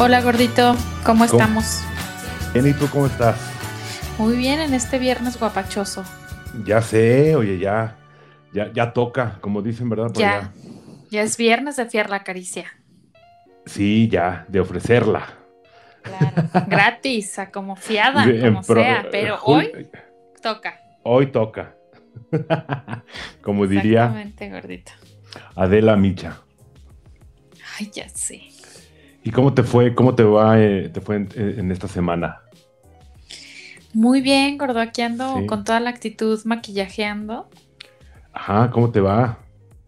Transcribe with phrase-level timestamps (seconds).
[0.00, 1.82] Hola gordito, ¿cómo, estamos?
[2.52, 3.36] Bien, ¿y tú cómo estás?
[4.16, 6.04] Muy bien en este viernes guapachoso.
[6.64, 7.96] Ya sé, oye, ya,
[8.52, 10.12] ya, ya toca, como dicen, ¿verdad?
[10.14, 10.52] ya,
[11.10, 12.72] ya es viernes de fiar la caricia.
[13.66, 15.26] Sí, ya, de ofrecerla.
[16.02, 19.90] Claro, gratis, a como fiada, como sea, pero hoy
[20.40, 20.80] toca.
[21.02, 21.74] Hoy toca.
[23.42, 24.04] como diría.
[24.04, 24.92] Exactamente, gordito.
[25.56, 26.40] Adela Micha.
[27.76, 28.47] Ay, ya sé.
[29.28, 29.94] ¿Y cómo te fue?
[29.94, 30.58] ¿Cómo te va?
[30.58, 32.40] Eh, te fue en, esta semana?
[33.92, 34.80] Muy bien, gordo.
[34.80, 37.46] Aquí ando con toda la actitud maquillajeando.
[38.32, 39.40] Ajá, ¿cómo te va?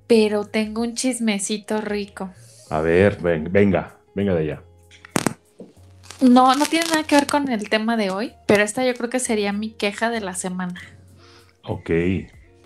[0.07, 2.29] Pero tengo un chismecito rico.
[2.69, 4.63] A ver, venga, venga de allá.
[6.21, 9.09] No, no tiene nada que ver con el tema de hoy, pero esta yo creo
[9.09, 10.83] que sería mi queja de la semana.
[11.63, 11.91] Ok,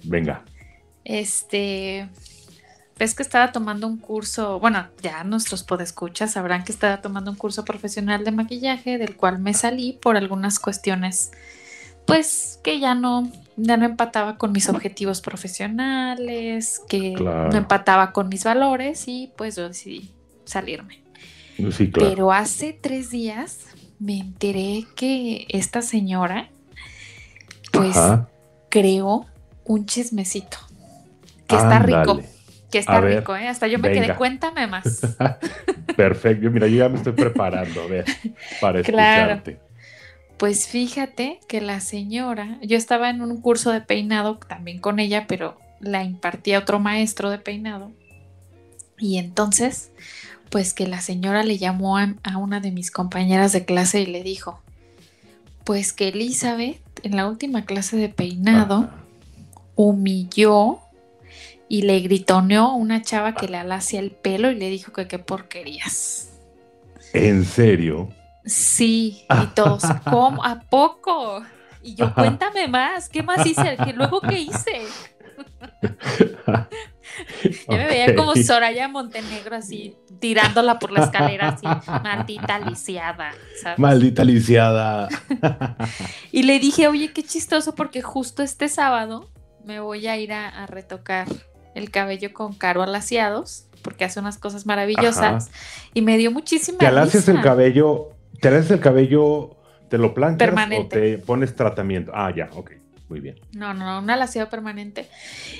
[0.02, 0.42] venga.
[1.05, 2.09] Este,
[2.98, 7.37] ves que estaba tomando un curso, bueno, ya nuestros podescuchas sabrán que estaba tomando un
[7.37, 11.33] curso profesional de maquillaje, del cual me salí por algunas cuestiones,
[12.06, 18.28] pues que ya no, ya no empataba con mis objetivos profesionales, que no empataba con
[18.28, 20.12] mis valores y pues yo decidí
[20.45, 21.00] salirme.
[21.72, 22.11] Sí, claro.
[22.11, 23.61] Pero hace tres días
[23.98, 26.48] me enteré que esta señora,
[27.72, 27.97] pues,
[28.69, 29.27] creó
[29.65, 30.59] un chismecito
[31.47, 32.20] que está rico
[32.75, 33.47] que está rico, ¿eh?
[33.47, 35.00] Hasta yo me quedé, cuéntame más.
[35.97, 38.05] Perfecto, mira, yo ya me estoy preparando, a ver,
[38.61, 39.61] para escucharte.
[40.39, 45.27] Pues fíjate que la señora, yo estaba en un curso de peinado también con ella,
[45.28, 47.92] pero la impartía otro maestro de peinado.
[48.98, 49.92] Y entonces,
[50.50, 54.25] pues que la señora le llamó a, una de mis compañeras de clase y le
[54.25, 54.59] dijo,
[55.62, 58.91] pues que Elizabeth en la última clase de peinado
[59.77, 60.81] humilló
[61.69, 65.19] y le gritoneó una chava que le alacia el pelo y le dijo que qué
[65.19, 66.31] porquerías.
[67.12, 68.11] ¿En serio?
[68.44, 70.44] Sí, y todos, ¿cómo?
[70.44, 71.43] ¿A poco?
[71.83, 73.77] Y yo, cuéntame más, ¿qué más hice?
[73.84, 74.83] ¿Qué, ¿Luego qué hice?
[77.69, 81.67] yo me veía como Soraya Montenegro así, tirándola por la escalera así,
[82.03, 83.33] maldita lisiada.
[83.77, 85.09] Maldita lisiada.
[86.33, 89.31] y le dije, oye, qué chistoso porque justo este sábado
[89.65, 91.27] me voy a ir a retocar
[91.75, 95.51] el cabello con Caro Alaciados, porque hace unas cosas maravillosas.
[95.93, 98.11] Y me dio muchísima ¿Te alacias el cabello?
[98.41, 99.57] ¿Te alacias el cabello?
[99.89, 102.11] ¿Te lo planchas o te pones tratamiento?
[102.15, 102.73] Ah, ya, ok.
[103.09, 103.39] Muy bien.
[103.53, 105.07] No, no, un alaciado permanente.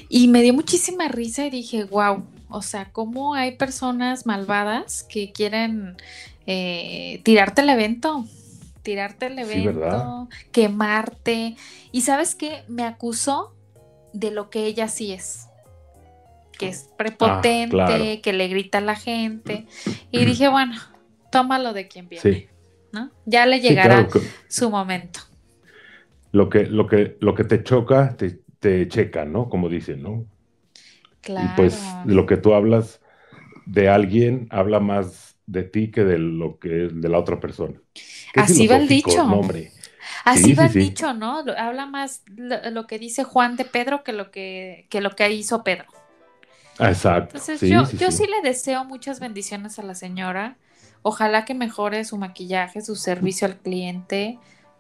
[0.09, 5.31] Y me dio muchísima risa y dije, wow, o sea, ¿cómo hay personas malvadas que
[5.31, 5.97] quieren
[6.47, 8.25] eh, tirarte el evento?
[8.83, 11.57] Tirarte el evento, quemarte.
[11.93, 12.65] Y sabes qué?
[12.67, 13.55] Me acusó
[14.15, 15.49] de lo que ella sí es
[16.59, 19.67] que es ah, prepotente, que le grita a la gente.
[20.11, 20.75] Y dije, bueno,
[21.31, 22.49] tómalo de quien viene.
[22.93, 23.11] ¿no?
[23.27, 24.09] Ya le llegará
[24.49, 25.21] su momento.
[26.33, 29.49] Lo que, lo que, lo que te choca, te, te checa, ¿no?
[29.49, 30.27] Como dicen, ¿no?
[31.21, 31.47] Claro.
[31.47, 33.01] Y pues lo que tú hablas
[33.67, 37.81] de alguien habla más de ti que de lo que es de la otra persona.
[38.35, 39.23] Así va el dicho.
[39.23, 39.73] hombre.
[40.25, 41.45] Así va el dicho, ¿no?
[41.57, 45.63] Habla más lo, que dice Juan de Pedro que lo que, que lo que hizo
[45.63, 45.87] Pedro.
[46.79, 47.37] Exacto.
[47.37, 50.57] Entonces yo, sí, yo sí le deseo muchas bendiciones a la señora.
[51.03, 54.39] Ojalá que mejore su maquillaje, su servicio al cliente.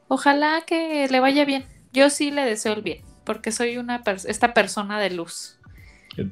[0.08, 1.64] Ojalá que le vaya bien.
[1.92, 5.58] Yo sí le deseo el bien, porque soy una esta persona de luz.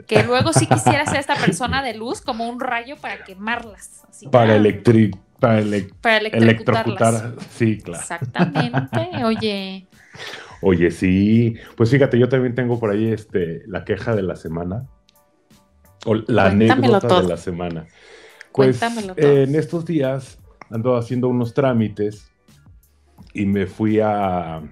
[0.06, 4.02] Que luego sí quisiera ser esta persona de luz como un rayo para quemarlas.
[4.30, 7.34] para, electric, para, electrocutar.
[7.50, 8.02] Sí, claro.
[8.02, 9.10] Exactamente.
[9.24, 9.86] Oye.
[10.62, 11.54] Oye, sí.
[11.76, 14.86] Pues fíjate, yo también tengo por ahí este, la queja de la semana.
[16.04, 17.86] O la anécdota de la semana.
[18.52, 18.80] Pues
[19.16, 20.38] en estos días
[20.70, 22.30] ando haciendo unos trámites
[23.32, 24.62] y me fui a,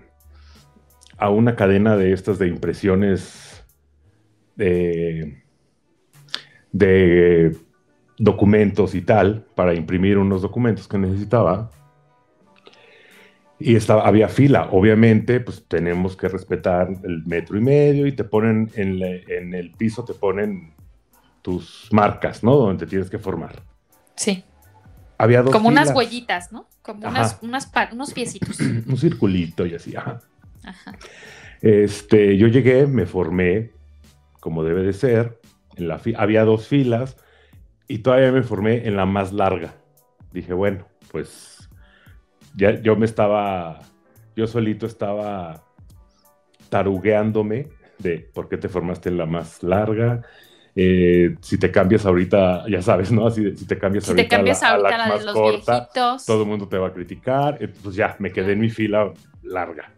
[1.17, 3.65] a una cadena de estas de impresiones
[4.57, 5.43] de,
[6.73, 7.57] de
[8.19, 11.71] documentos y tal para imprimir unos documentos que necesitaba.
[13.59, 14.69] Y estaba, había fila.
[14.73, 19.71] Obviamente, pues tenemos que respetar el metro y medio y te ponen en, en el
[19.73, 20.73] piso, te ponen
[21.43, 22.57] tus marcas, ¿no?
[22.57, 23.63] Donde te tienes que formar.
[24.17, 24.45] Sí.
[25.19, 26.67] Había dos Como unas huellitas, ¿no?
[26.83, 27.39] Como unas,
[27.93, 28.59] unos piecitos.
[28.61, 30.21] Un circulito y así, ajá.
[30.65, 30.97] Ajá.
[31.61, 33.73] Este, yo llegué, me formé
[34.41, 35.41] como debe de ser.
[35.77, 37.17] En la había dos filas
[37.87, 39.75] y todavía me formé en la más larga.
[40.33, 41.69] Dije, bueno, pues
[42.57, 43.81] ya yo me estaba,
[44.37, 45.65] yo solito estaba
[46.69, 50.23] tarugueándome de por qué te formaste en la más larga,
[50.83, 53.31] eh, si te cambias ahorita, ya sabes, ¿no?
[53.31, 56.25] Si, si te cambias si ahorita, te cambias a la, ahorita la, de los viejitos.
[56.25, 57.59] todo el mundo te va a criticar.
[57.61, 59.13] Entonces ya me quedé en mi fila
[59.43, 59.93] larga.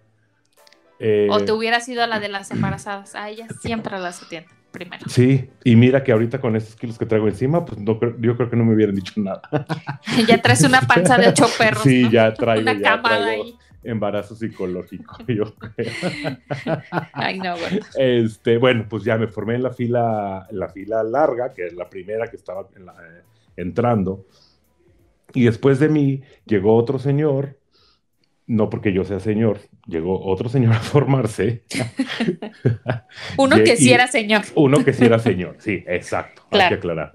[1.31, 3.15] o te hubieras ido a la de las embarazadas.
[3.15, 5.05] A ellas siempre las atienden primero.
[5.09, 8.51] Sí, y mira que ahorita con estos kilos que traigo encima, pues no, yo creo
[8.51, 9.43] que no me hubieran dicho nada.
[10.27, 11.85] ya traes una panza de ocho perros.
[11.85, 15.93] Sí, ya traigo, una ya traigo embarazo psicológico, yo creo.
[17.13, 17.81] Ay, no, bueno.
[17.97, 21.89] Este, bueno, pues ya me formé en la fila, la fila larga, que es la
[21.89, 23.23] primera que estaba eh,
[23.57, 24.27] entrando.
[25.35, 27.57] Y después de mí llegó otro señor
[28.47, 31.63] no porque yo sea señor, llegó otro señor a formarse.
[33.37, 34.43] uno que sí era señor.
[34.55, 37.15] Uno que sí era señor, sí, exacto, hay que aclarar.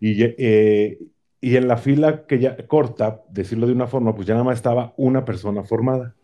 [0.00, 0.98] Y, eh,
[1.40, 4.56] y en la fila que ya corta, decirlo de una forma, pues ya nada más
[4.56, 6.14] estaba una persona formada.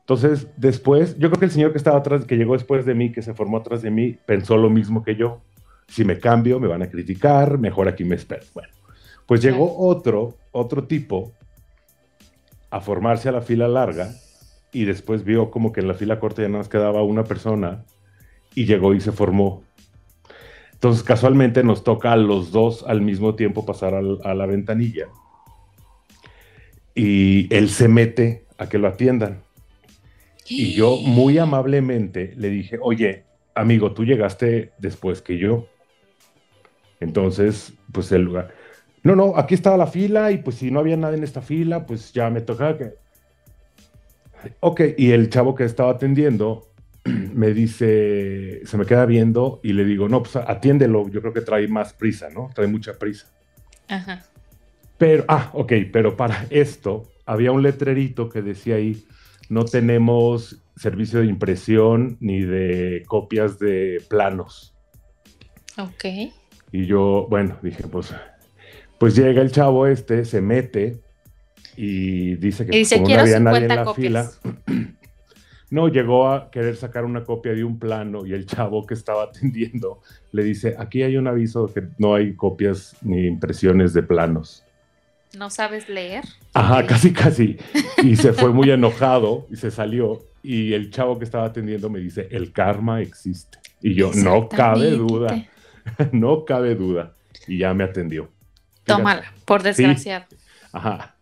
[0.00, 3.12] Entonces, después, yo creo que el señor que estaba atrás, que llegó después de mí,
[3.12, 5.40] que se formó atrás de mí, pensó lo mismo que yo.
[5.88, 8.42] Si me cambio, me van a criticar, mejor aquí me espero.
[8.52, 8.72] Bueno,
[9.26, 11.32] pues llegó otro, otro tipo
[12.70, 14.12] a formarse a la fila larga
[14.72, 17.84] y después vio como que en la fila corta ya nada más quedaba una persona
[18.54, 19.62] y llegó y se formó.
[20.80, 25.08] Entonces casualmente nos toca a los dos al mismo tiempo pasar a la ventanilla
[26.94, 29.42] y él se mete a que lo atiendan.
[30.48, 33.24] Y yo muy amablemente le dije, oye,
[33.54, 35.66] amigo, tú llegaste después que yo.
[36.98, 38.54] Entonces, pues el lugar,
[39.02, 41.84] no, no, aquí estaba la fila y pues si no había nadie en esta fila,
[41.84, 42.94] pues ya me tocaba que...
[44.60, 46.69] Ok, y el chavo que estaba atendiendo
[47.34, 51.40] me dice, se me queda viendo y le digo, no, pues atiéndelo, yo creo que
[51.40, 52.50] trae más prisa, ¿no?
[52.54, 53.28] Trae mucha prisa.
[53.88, 54.24] Ajá.
[54.98, 59.04] Pero, ah, ok, pero para esto había un letrerito que decía ahí,
[59.48, 64.74] no tenemos servicio de impresión ni de copias de planos.
[65.78, 66.04] Ok.
[66.72, 68.14] Y yo, bueno, dije, pues
[69.00, 71.00] pues llega el chavo este, se mete
[71.74, 74.30] y dice que como no había nadie en la fila,
[75.70, 79.24] no llegó a querer sacar una copia de un plano y el chavo que estaba
[79.24, 80.02] atendiendo
[80.32, 84.64] le dice, aquí hay un aviso que no hay copias ni impresiones de planos.
[85.36, 86.24] ¿No sabes leer?
[86.54, 87.56] Ajá, casi, casi.
[88.02, 90.22] Y se fue muy enojado y se salió.
[90.42, 93.58] Y el chavo que estaba atendiendo me dice, el karma existe.
[93.80, 95.46] Y yo, no cabe duda,
[96.12, 97.14] no cabe duda.
[97.46, 98.28] Y ya me atendió.
[98.84, 100.26] Tómala, por desgraciado.
[100.72, 101.14] Ajá.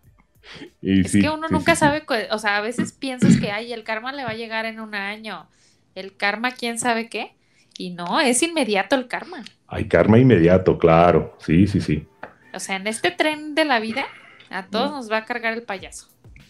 [0.83, 4.25] Es que uno nunca sabe, o sea, a veces piensas que, ay, el karma le
[4.25, 5.47] va a llegar en un año.
[5.95, 7.35] El karma, quién sabe qué.
[7.77, 9.45] Y no, es inmediato el karma.
[9.67, 11.37] Hay karma inmediato, claro.
[11.41, 12.07] Sí, sí, sí.
[12.55, 14.07] O sea, en este tren de la vida,
[14.51, 16.09] a todos nos va a cargar el payaso.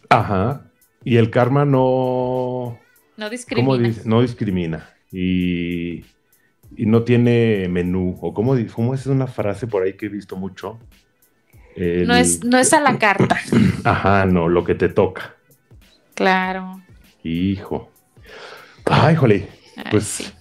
[0.08, 0.70] Ajá.
[1.04, 2.78] Y el karma no.
[3.16, 3.66] No discrimina.
[3.66, 4.02] ¿Cómo dice?
[4.04, 4.90] No discrimina.
[5.10, 6.04] Y,
[6.76, 8.16] y no tiene menú.
[8.20, 10.78] O cómo, cómo es una frase por ahí que he visto mucho
[12.06, 13.38] no, es, no es a la carta.
[13.84, 15.36] Ajá, no, lo que te toca.
[16.14, 16.80] Claro.
[17.22, 17.90] Hijo.
[18.84, 19.48] Ay, jole.
[19.90, 20.32] Pues,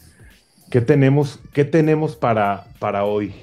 [0.72, 3.34] ¿qué tenemos, qué tenemos para, para hoy?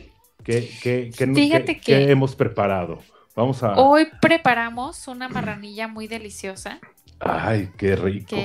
[0.42, 3.00] ¿Qué, qué, qué, qué hemos preparado?
[3.36, 3.74] Vamos a.
[3.74, 6.80] Hoy preparamos una marranilla muy deliciosa.
[7.20, 8.36] Ay, qué rico.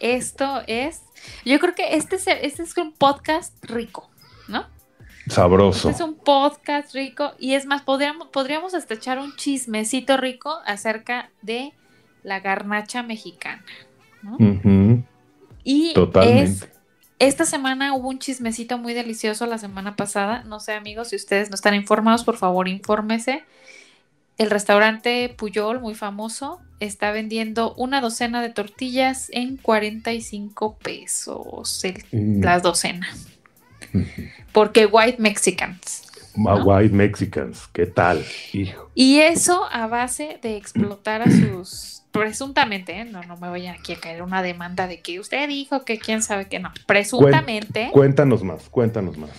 [0.00, 1.02] esto es.
[1.44, 4.11] Yo creo que este este es un podcast rico.
[5.28, 5.90] Sabroso.
[5.90, 11.30] es un podcast rico y es más, podríamos, podríamos hasta echar un chismecito rico acerca
[11.42, 11.72] de
[12.22, 13.64] la garnacha mexicana.
[15.64, 16.68] Y Totalmente.
[17.18, 20.42] esta semana hubo un chismecito muy delicioso la semana pasada.
[20.44, 23.44] No sé, amigos, si ustedes no están informados, por favor, infórmese.
[24.38, 32.42] El restaurante Puyol, muy famoso, está vendiendo una docena de tortillas en 45 pesos mm.
[32.42, 33.28] las docenas.
[34.52, 36.02] Porque white Mexicans.
[36.34, 38.24] White Mexicans, ¿qué tal?
[38.52, 38.90] Hijo.
[38.94, 43.04] Y eso a base de explotar a sus, presuntamente, ¿eh?
[43.04, 46.22] no, no me vayan aquí a caer una demanda de que usted dijo que quién
[46.22, 47.90] sabe que no, presuntamente.
[47.92, 49.30] Cuéntanos más, cuéntanos más.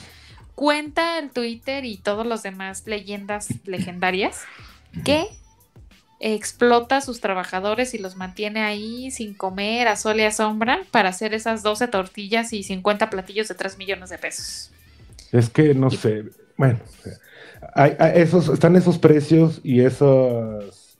[0.55, 4.41] Cuenta el Twitter y todos los demás leyendas legendarias
[5.03, 5.25] que
[6.23, 10.79] explota a sus trabajadores y los mantiene ahí sin comer, a sol y a sombra,
[10.89, 14.71] para hacer esas 12 tortillas y 50 platillos de 3 millones de pesos.
[15.33, 16.23] Es que no sé,
[16.55, 16.79] bueno,
[18.15, 20.97] esos, están esos precios y esas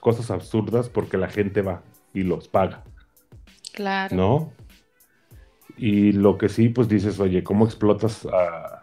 [0.00, 2.84] cosas absurdas porque la gente va y los paga.
[3.72, 4.14] Claro.
[4.14, 4.52] ¿No?
[5.78, 8.79] Y lo que sí, pues dices, oye, ¿cómo explotas a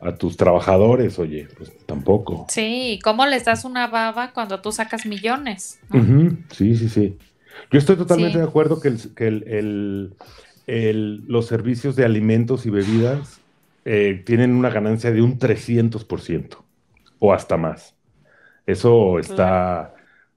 [0.00, 2.46] a tus trabajadores, oye, pues tampoco.
[2.48, 5.80] Sí, ¿cómo les das una baba cuando tú sacas millones?
[6.50, 7.18] Sí, sí, sí.
[7.70, 10.14] Yo estoy totalmente de acuerdo que, el,
[10.66, 10.92] que
[11.26, 13.40] los servicios de alimentos y bebidas
[13.84, 16.58] eh, tienen una ganancia de un 300%
[17.18, 17.94] o hasta más.
[18.66, 19.94] Eso está,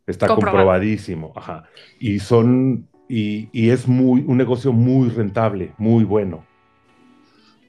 [0.08, 1.34] está comprobadísimo.
[1.36, 1.66] Ajá.
[2.00, 6.46] Y son, y, y, es muy, un negocio muy rentable, muy bueno.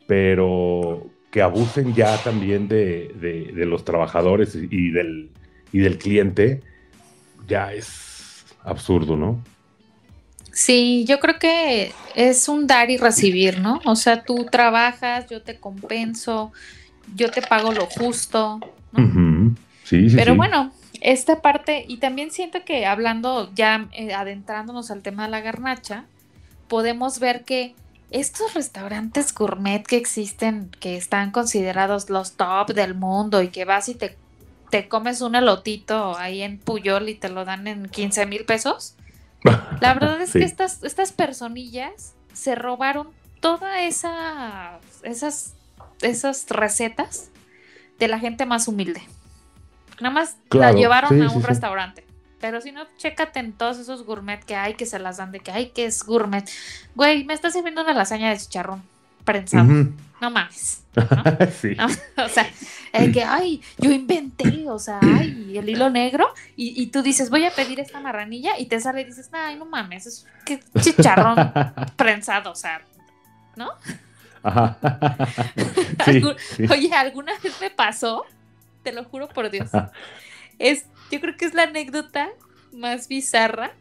[0.06, 3.14] Pero que abusen ya también de,
[3.54, 5.30] de, los trabajadores y del,
[5.72, 6.62] y del cliente,
[7.46, 9.42] ya es absurdo, ¿no?
[10.52, 13.80] Sí, yo creo que es un dar y recibir, ¿no?
[13.84, 16.52] O sea, tú trabajas, yo te compenso,
[17.14, 18.58] yo te pago lo justo,
[18.92, 19.54] ¿no?
[19.84, 20.16] Sí, sí.
[20.16, 25.30] Pero bueno, esta parte, y también siento que hablando, ya eh, adentrándonos al tema de
[25.30, 26.04] la garnacha,
[26.68, 27.74] podemos ver que
[28.10, 33.88] estos restaurantes gourmet que existen, que están considerados los top del mundo y que vas
[33.88, 34.16] y te,
[34.70, 38.96] te comes un elotito ahí en Puyol y te lo dan en 15 mil pesos,
[39.80, 43.08] la verdad es que estas, estas personillas se robaron
[43.40, 45.54] todas esa, esas,
[46.02, 47.30] esas recetas
[47.98, 49.02] de la gente más humilde.
[50.00, 52.04] Nada más la llevaron a un restaurante.
[52.40, 55.40] Pero si no, chécate en todos esos gourmet que hay, que se las dan de
[55.40, 56.48] que hay, que es gourmet.
[56.94, 58.82] Güey, me estás sirviendo una lasaña de chicharrón
[59.24, 59.64] prensado.
[60.20, 60.82] No mames.
[61.60, 61.76] sí.
[62.16, 62.46] o sea,
[62.92, 67.44] el que, ay, yo inventé, o sea, ay, el hilo negro, y, tú dices, voy
[67.44, 71.52] a pedir esta marranilla, y te sale y dices, ay, no mames, es que chicharrón
[71.96, 72.82] prensado, o sea,
[73.56, 73.70] ¿no?
[74.42, 74.78] Ajá.
[76.70, 78.24] Oye, alguna vez me pasó,
[78.82, 79.70] te lo juro por Dios.
[80.58, 82.28] Es, yo creo que es la anécdota
[82.72, 83.72] más bizarra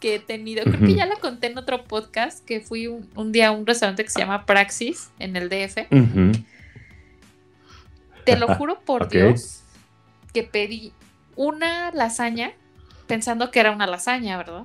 [0.00, 0.62] que he tenido.
[0.64, 4.04] Creo que ya la conté en otro podcast, que fui un, día a un restaurante
[4.04, 5.88] que se llama Praxis en el DF.
[8.24, 9.62] Te lo juro por Dios
[10.32, 10.92] que pedí
[11.34, 12.52] una lasaña
[13.06, 14.64] pensando que era una lasaña, ¿verdad?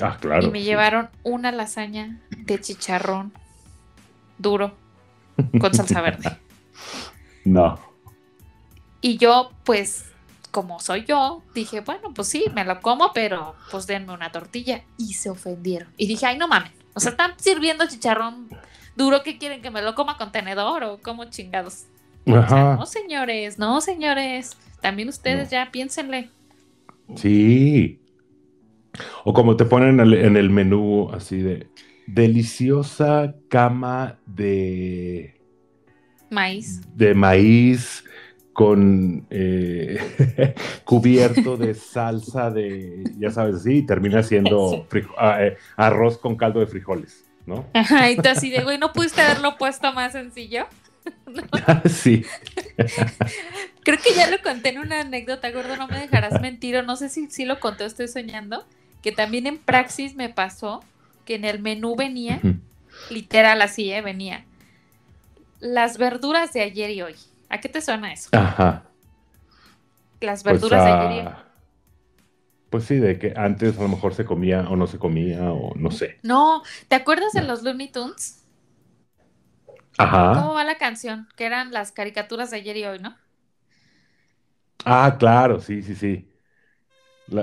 [0.00, 0.46] Ah, claro.
[0.46, 3.32] Y me llevaron una lasaña de chicharrón
[4.38, 4.76] duro
[5.60, 6.36] con salsa verde.
[7.44, 7.80] No.
[9.00, 10.07] Y yo, pues,
[10.58, 14.82] como soy yo, dije, bueno, pues sí, me lo como, pero pues denme una tortilla.
[14.96, 15.88] Y se ofendieron.
[15.96, 16.72] Y dije, ay, no mames.
[16.94, 18.48] O sea, están sirviendo chicharrón
[18.96, 21.84] duro que quieren que me lo coma con tenedor o como chingados.
[22.26, 24.56] no, señores, no, señores.
[24.80, 26.28] También ustedes ya piénsenle.
[27.14, 28.00] Sí.
[29.22, 31.70] O como te ponen en el menú así de
[32.08, 35.40] deliciosa cama de
[36.30, 36.80] maíz.
[36.96, 38.02] De maíz
[38.58, 40.00] con eh,
[40.84, 44.84] cubierto de salsa de, ya sabes, sí, termina siendo
[45.16, 47.66] ah, eh, arroz con caldo de frijoles, ¿no?
[47.72, 50.66] Ajá, y tú así de, güey, ¿no pudiste haberlo puesto más sencillo?
[51.88, 52.24] Sí.
[53.84, 56.96] Creo que ya lo conté en una anécdota, gordo, no me dejarás mentir, o no
[56.96, 58.66] sé si, si lo conté o estoy soñando,
[59.02, 60.82] que también en Praxis me pasó
[61.24, 62.40] que en el menú venía,
[63.08, 64.02] literal así, ¿eh?
[64.02, 64.44] venía,
[65.60, 67.14] las verduras de ayer y hoy.
[67.48, 68.28] ¿A qué te suena eso?
[68.32, 68.84] Ajá.
[70.20, 71.28] Las pues, verduras de ayer.
[71.28, 71.44] Ah,
[72.70, 75.74] pues sí, de que antes a lo mejor se comía o no se comía o
[75.74, 76.18] no sé.
[76.22, 78.44] No, ¿te acuerdas de los Looney Tunes?
[79.96, 80.34] Ajá.
[80.34, 81.28] ¿Cómo va la canción?
[81.36, 83.16] Que eran las caricaturas de ayer y hoy, ¿no?
[84.84, 86.28] Ah, claro, sí, sí, sí.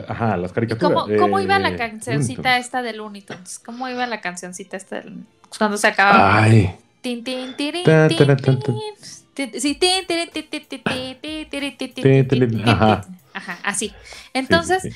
[0.08, 1.06] ajá, las caricaturas.
[1.20, 3.60] ¿Cómo, iba la cancioncita esta de Looney Tunes?
[3.60, 5.12] ¿Cómo iba la cancioncita esta de...
[5.58, 6.44] cuando se acababa?
[6.44, 6.76] Ay.
[7.02, 7.74] Tin, tin, tin,
[9.36, 9.52] Sí,
[13.34, 13.94] Ajá, así.
[14.34, 14.96] Entonces,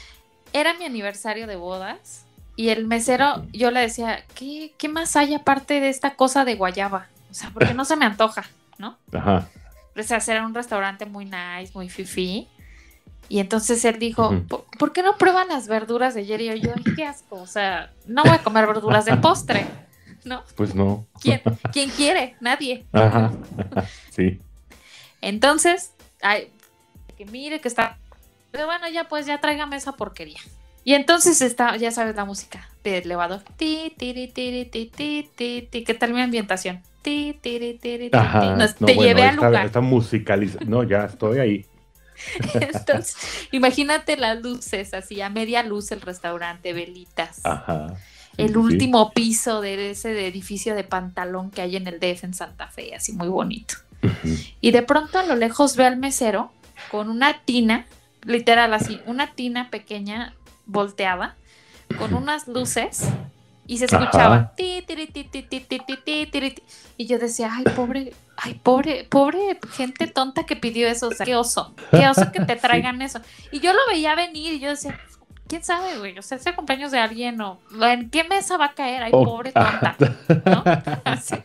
[0.53, 5.34] era mi aniversario de bodas y el mesero, yo le decía, ¿qué, ¿qué más hay
[5.34, 7.08] aparte de esta cosa de guayaba?
[7.29, 8.46] O sea, porque no se me antoja,
[8.77, 8.98] ¿no?
[9.13, 9.48] Ajá.
[9.98, 12.48] O sea, era un restaurante muy nice, muy fifi.
[13.27, 14.34] Y entonces él dijo,
[14.79, 16.41] ¿por, qué no prueban las verduras de ayer?
[16.41, 17.36] Y yo, qué asco.
[17.36, 19.67] O sea, no voy a comer verduras de postre.
[20.23, 20.43] ¿No?
[20.55, 21.07] Pues no.
[21.21, 21.41] ¿Quién,
[21.73, 22.35] ¿quién quiere?
[22.39, 22.85] Nadie.
[22.91, 23.31] Ajá.
[24.11, 24.39] Sí.
[25.21, 26.49] Entonces, ay,
[27.17, 27.97] que mire que está.
[28.51, 30.39] Pero bueno, ya pues ya tráigame esa porquería.
[30.83, 33.41] Y entonces está, ya sabes la música de elevador.
[33.57, 34.91] Ti, ti, ti, ti,
[35.35, 36.81] ti, ti, ¿Qué tal mi ambientación?
[37.01, 39.65] Ti, ti, ti, te llevé al lugar.
[39.65, 40.65] Está musicalizado.
[40.65, 41.65] No, ya estoy ahí.
[42.53, 47.45] Entonces, imagínate las luces, así a media luz el restaurante, velitas.
[47.45, 47.95] Ajá
[48.39, 52.67] el último piso de ese edificio de pantalón que hay en el DF en Santa
[52.67, 53.75] Fe, así muy bonito.
[54.62, 56.51] Y de pronto a lo lejos ve al mesero
[56.89, 57.86] con una tina,
[58.24, 60.34] literal así, una tina pequeña
[60.65, 61.36] volteada,
[61.98, 63.10] con unas luces
[63.69, 64.53] y se escuchaba
[66.98, 71.25] y yo decía, ay, pobre, ay, pobre, pobre gente tonta que pidió eso, o sea,
[71.25, 73.19] qué oso, qué oso que te traigan eso.
[73.51, 75.00] Y yo lo veía venir y yo decía,
[75.49, 78.73] quién sabe, güey, o sea, ese cumpleaños de alguien o en qué mesa va a
[78.75, 79.95] caer, ay, pobre tonta,
[80.45, 80.63] ¿no?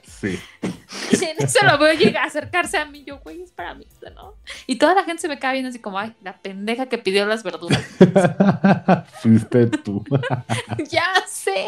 [0.06, 0.38] Sí.
[1.10, 3.02] Y en eso lo veo llegar a acercarse a mí.
[3.04, 4.34] Yo, güey, es para mí, ¿no?
[4.66, 7.24] Y toda la gente se me cae viendo así como, ay, la pendeja que pidió
[7.26, 7.82] las verduras.
[9.22, 10.04] Fuiste tú.
[10.90, 11.66] ya sé.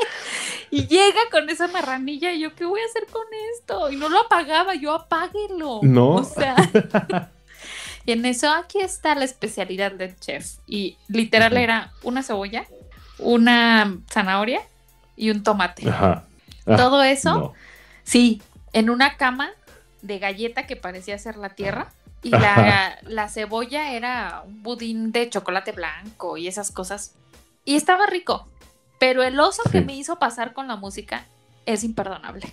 [0.71, 3.25] Y llega con esa marranilla y yo, ¿qué voy a hacer con
[3.55, 3.91] esto?
[3.91, 5.81] Y no lo apagaba, yo apáguelo.
[5.83, 6.17] No.
[6.17, 7.31] O sea.
[8.07, 10.59] Y en eso aquí está la especialidad del chef.
[10.67, 12.65] Y literal era una cebolla,
[13.19, 14.61] una zanahoria
[15.17, 15.89] y un tomate.
[15.89, 16.25] Ajá.
[16.67, 17.53] Ah, Todo eso,
[18.05, 18.41] sí,
[18.73, 19.51] en una cama
[20.03, 21.93] de galleta que parecía ser la tierra.
[22.23, 27.15] Y la, la, cebolla era un budín de chocolate blanco y esas cosas.
[27.65, 28.49] Y estaba rico.
[28.99, 31.25] Pero el oso que me hizo pasar con la música
[31.67, 32.53] es imperdonable.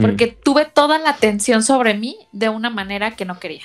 [0.00, 3.64] Porque tuve toda la atención sobre mí de una manera que no quería.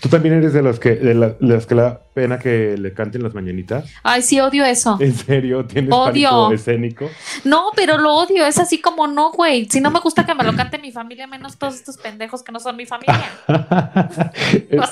[0.00, 3.22] ¿Tú también eres de los que, de, las que le da pena que le canten
[3.22, 3.90] las mañanitas?
[4.02, 4.96] Ay, sí, odio eso.
[5.00, 5.64] ¿En serio?
[5.64, 6.52] ¿Tienes odio.
[6.52, 7.08] escénico?
[7.44, 8.46] No, pero lo odio.
[8.46, 9.66] Es así como no, güey.
[9.70, 12.52] Si no me gusta que me lo cante mi familia, menos todos estos pendejos que
[12.52, 13.24] no son mi familia.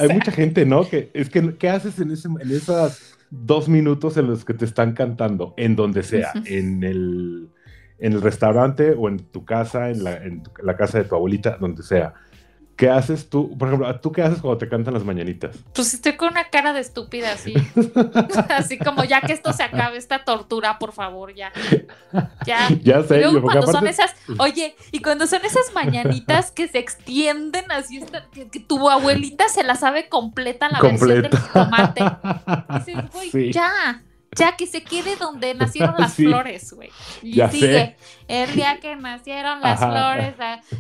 [0.01, 0.89] Hay mucha gente, ¿no?
[0.89, 4.65] Que es que, ¿qué haces en, ese, en esos dos minutos en los que te
[4.65, 5.55] están cantando?
[5.57, 7.49] En donde sea, en el
[7.99, 11.57] en el restaurante o en tu casa, en la, en la casa de tu abuelita,
[11.59, 12.15] donde sea
[12.77, 13.57] ¿Qué haces tú?
[13.57, 15.57] Por ejemplo, ¿tú qué haces cuando te cantan las mañanitas?
[15.75, 17.55] Pues estoy con una cara de estúpida así.
[18.49, 21.53] así como ya que esto se acabe, esta tortura, por favor, ya.
[22.45, 22.69] Ya.
[22.83, 23.25] Ya sé.
[23.27, 28.61] Y cuando son esas, oye, y cuando son esas mañanitas que se extienden así, que,
[28.61, 32.03] tu abuelita se la sabe completa la versión del tomate.
[32.85, 34.03] Dices, güey, ya
[34.37, 36.91] ya que se quede donde nacieron las flores, güey.
[37.23, 37.97] Y sigue.
[38.27, 40.35] El día que nacieron las flores,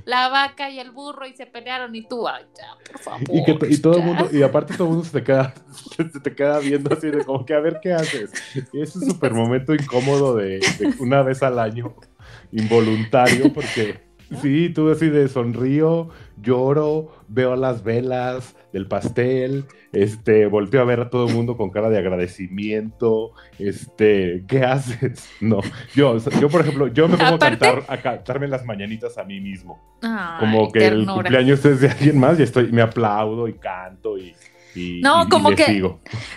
[0.05, 3.23] la, vaca y el burro y se pelearon y tú, ay, ya, por favor.
[3.31, 5.55] Y, que, y todo el mundo, y aparte todo el mundo se te queda,
[5.97, 8.33] se te queda viendo así de como que a ver qué haces.
[8.73, 11.95] Y es súper momento incómodo de, de una vez al año,
[12.53, 16.11] involuntario, porque Sí, tú así de sonrío,
[16.41, 21.71] lloro, veo las velas del pastel, este, volteo a ver a todo el mundo con
[21.71, 25.29] cara de agradecimiento, este, ¿qué haces?
[25.41, 25.61] No,
[25.95, 29.41] yo, yo por ejemplo, yo me pongo a cantar, a cantarme las mañanitas a mí
[29.41, 29.81] mismo.
[30.41, 34.35] como que el cumpleaños es de alguien más y estoy, me aplaudo y canto y
[34.75, 35.83] no, como que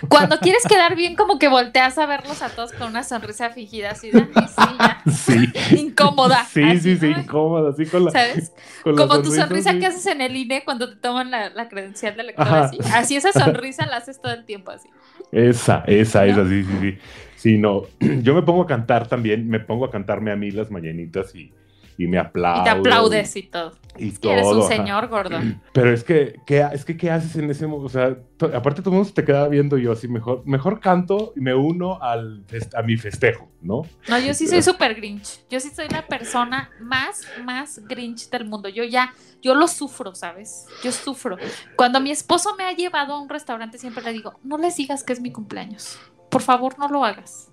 [0.08, 3.92] cuando quieres quedar bien, como que volteas a verlos a todos con una sonrisa fingida
[3.92, 4.28] así de
[5.12, 6.44] sí, incómoda.
[6.44, 8.10] Sí, sí, sí, incómoda, así con la.
[8.10, 8.52] ¿Sabes?
[8.84, 12.48] como tu sonrisa que haces en el INE cuando te toman la, credencial de lector,
[12.48, 12.78] así.
[12.92, 14.88] Así esa sonrisa la haces todo el tiempo así.
[15.32, 16.98] Esa, esa, esa, sí, sí, sí.
[17.38, 17.84] Sí, no.
[18.22, 21.52] Yo me pongo a cantar también, me pongo a cantarme a mí las mañanitas y
[21.98, 22.60] y me aplaudo.
[22.60, 23.72] Y te aplaudes y todo.
[23.98, 24.32] Y todo.
[24.32, 25.40] Eres un señor gordo.
[25.72, 27.86] Pero es que, ¿qué, es que, ¿qué haces en ese momento?
[27.86, 28.16] O sea,
[28.56, 32.00] aparte todo el mundo te queda viendo yo así, mejor, mejor canto y me uno
[32.00, 32.44] al
[32.76, 33.82] a mi festejo, ¿no?
[34.08, 35.40] No, yo sí soy súper grinch.
[35.50, 38.68] Yo sí soy la persona más, más grinch del mundo.
[38.68, 40.66] Yo ya, yo lo sufro, ¿sabes?
[40.84, 41.36] Yo sufro.
[41.74, 45.02] Cuando mi esposo me ha llevado a un restaurante, siempre le digo, no les digas
[45.02, 45.98] que es mi cumpleaños.
[46.30, 47.50] Por favor, no lo hagas.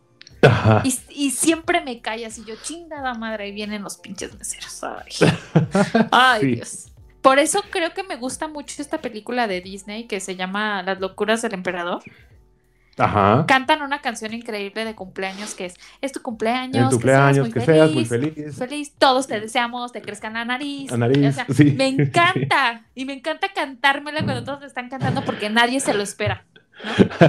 [1.10, 4.81] Y, siempre me callas y yo, chingada madre, y vienen los pinches meseros.
[6.12, 6.88] Ay, Dios.
[7.21, 10.99] Por eso creo que me gusta mucho esta película de Disney que se llama Las
[10.99, 12.03] locuras del emperador.
[12.97, 13.45] Ajá.
[13.47, 17.91] Cantan una canción increíble de cumpleaños que es, es tu cumpleaños, tu cumpleaños, que, seas
[17.91, 18.93] muy, feliz, feliz.
[18.97, 20.91] Todos te deseamos, te crezcan la nariz.
[20.91, 21.36] La nariz,
[21.75, 22.86] Me encanta.
[22.95, 26.45] Y me encanta cantármela cuando todos te están cantando porque nadie se lo espera.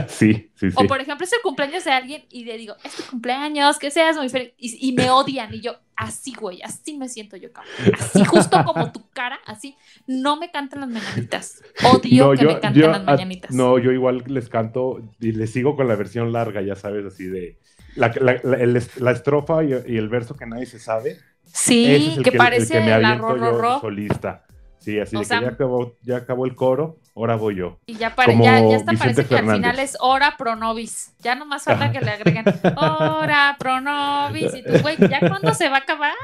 [0.08, 0.76] Sí, sí, sí.
[0.76, 3.90] O por ejemplo, es el cumpleaños de alguien y le digo, es tu cumpleaños, que
[3.90, 4.52] seas muy feliz.
[4.58, 5.54] Y, me odian.
[5.54, 7.72] Y yo, así, güey, así me siento yo, cabrón.
[7.98, 9.76] Así, justo como tu cara, así.
[10.06, 11.62] No me cantan las mañanitas.
[11.84, 13.50] Odio que me canten las mañanitas.
[13.52, 17.26] No, yo igual les canto y les sigo con la versión larga, ya sabes, así
[17.26, 17.58] de.
[17.94, 21.16] La, la, estrofa y, el verso que nadie se sabe.
[21.44, 24.44] Sí, que, parece la solista.
[24.78, 27.78] Sí, así que ya acabó, ya acabó el coro, ahora voy yo.
[27.86, 31.12] Y ya, para, ya, ya hasta parece que al final es hora pronovis.
[31.20, 32.44] Ya nomás falta que le agreguen
[32.76, 34.54] hora pronovis.
[34.54, 36.14] Y tú, güey, ¿ya cuándo se va a acabar?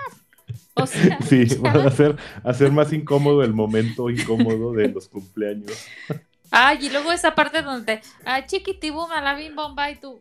[0.75, 5.87] O sea, sí, van a hacer, hacer más incómodo el momento incómodo de los cumpleaños.
[6.51, 10.21] Ay, y luego esa parte donde, ah, chiquitibum, la bim bomba y tú.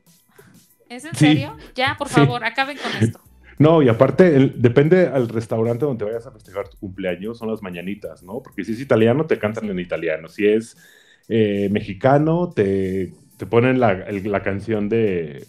[0.89, 1.57] ¿Es en serio?
[1.75, 3.21] Ya, por favor, acaben con esto.
[3.61, 8.23] No, y aparte, depende al restaurante donde vayas a festejar tu cumpleaños, son las mañanitas,
[8.23, 8.41] ¿no?
[8.41, 10.27] Porque si es italiano, te cantan en italiano.
[10.27, 10.77] Si es
[11.29, 15.45] eh, mexicano, te, te ponen la, la canción de,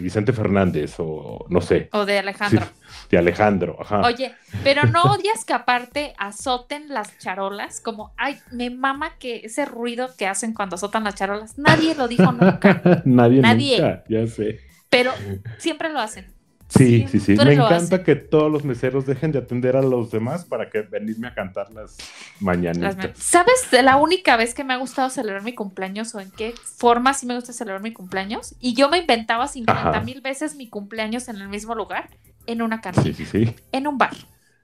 [0.00, 1.88] Vicente Fernández o no sé.
[1.92, 2.66] O de Alejandro.
[3.10, 4.00] de Alejandro, ajá.
[4.00, 9.64] Oye, pero no odias que aparte azoten las charolas, como, ay, me mama que ese
[9.66, 13.02] ruido que hacen cuando azotan las charolas, nadie lo dijo nunca.
[13.04, 13.80] nadie, nadie.
[13.80, 14.60] Nunca, ya sé.
[14.88, 15.12] Pero
[15.58, 16.39] siempre lo hacen.
[16.70, 17.34] Sí, sí, sí.
[17.34, 21.26] Me encanta que todos los meseros dejen de atender a los demás para que venirme
[21.26, 21.96] a cantar las
[22.38, 22.96] mañanas.
[23.14, 27.12] ¿Sabes la única vez que me ha gustado celebrar mi cumpleaños o en qué forma
[27.12, 28.54] sí me gusta celebrar mi cumpleaños?
[28.60, 32.08] Y yo me inventaba 50 mil veces mi cumpleaños en el mismo lugar,
[32.46, 33.04] en una cantina.
[33.04, 33.54] Sí, sí, sí.
[33.72, 34.14] En un bar.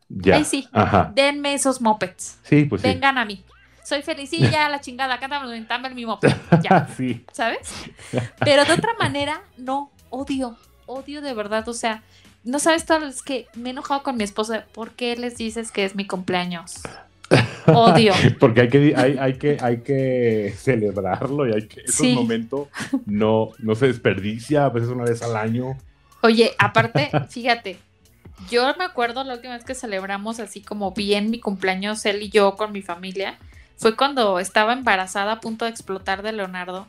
[0.09, 0.37] Ya.
[0.37, 0.69] Ahí sí.
[0.73, 1.11] Ajá.
[1.13, 2.39] Denme esos mopeds.
[2.45, 3.45] Sí, pues Vengan a mí.
[3.83, 6.33] Soy felicilla, la chingada, cántame, dame mi moped.
[6.63, 6.89] Ya.
[6.97, 7.25] sí.
[7.33, 7.73] ¿Sabes?
[8.41, 9.91] Pero de otra manera, no.
[10.09, 12.03] Odio odio de verdad, o sea,
[12.45, 15.73] no sabes todo, es que me he enojado con mi esposa, ¿por qué les dices
[15.73, 16.81] que es mi cumpleaños?
[17.67, 18.13] Odio.
[18.41, 22.69] Porque hay que, hay, que, hay que celebrarlo y hay que, ese momento
[23.05, 25.77] no, no se desperdicia, a veces una vez al año.
[26.23, 27.79] Oye, aparte, fíjate,
[28.51, 32.31] yo me acuerdo la última vez que celebramos así como bien mi cumpleaños, él y
[32.31, 33.39] yo con mi familia,
[33.77, 36.87] fue cuando estaba embarazada a punto de explotar de Leonardo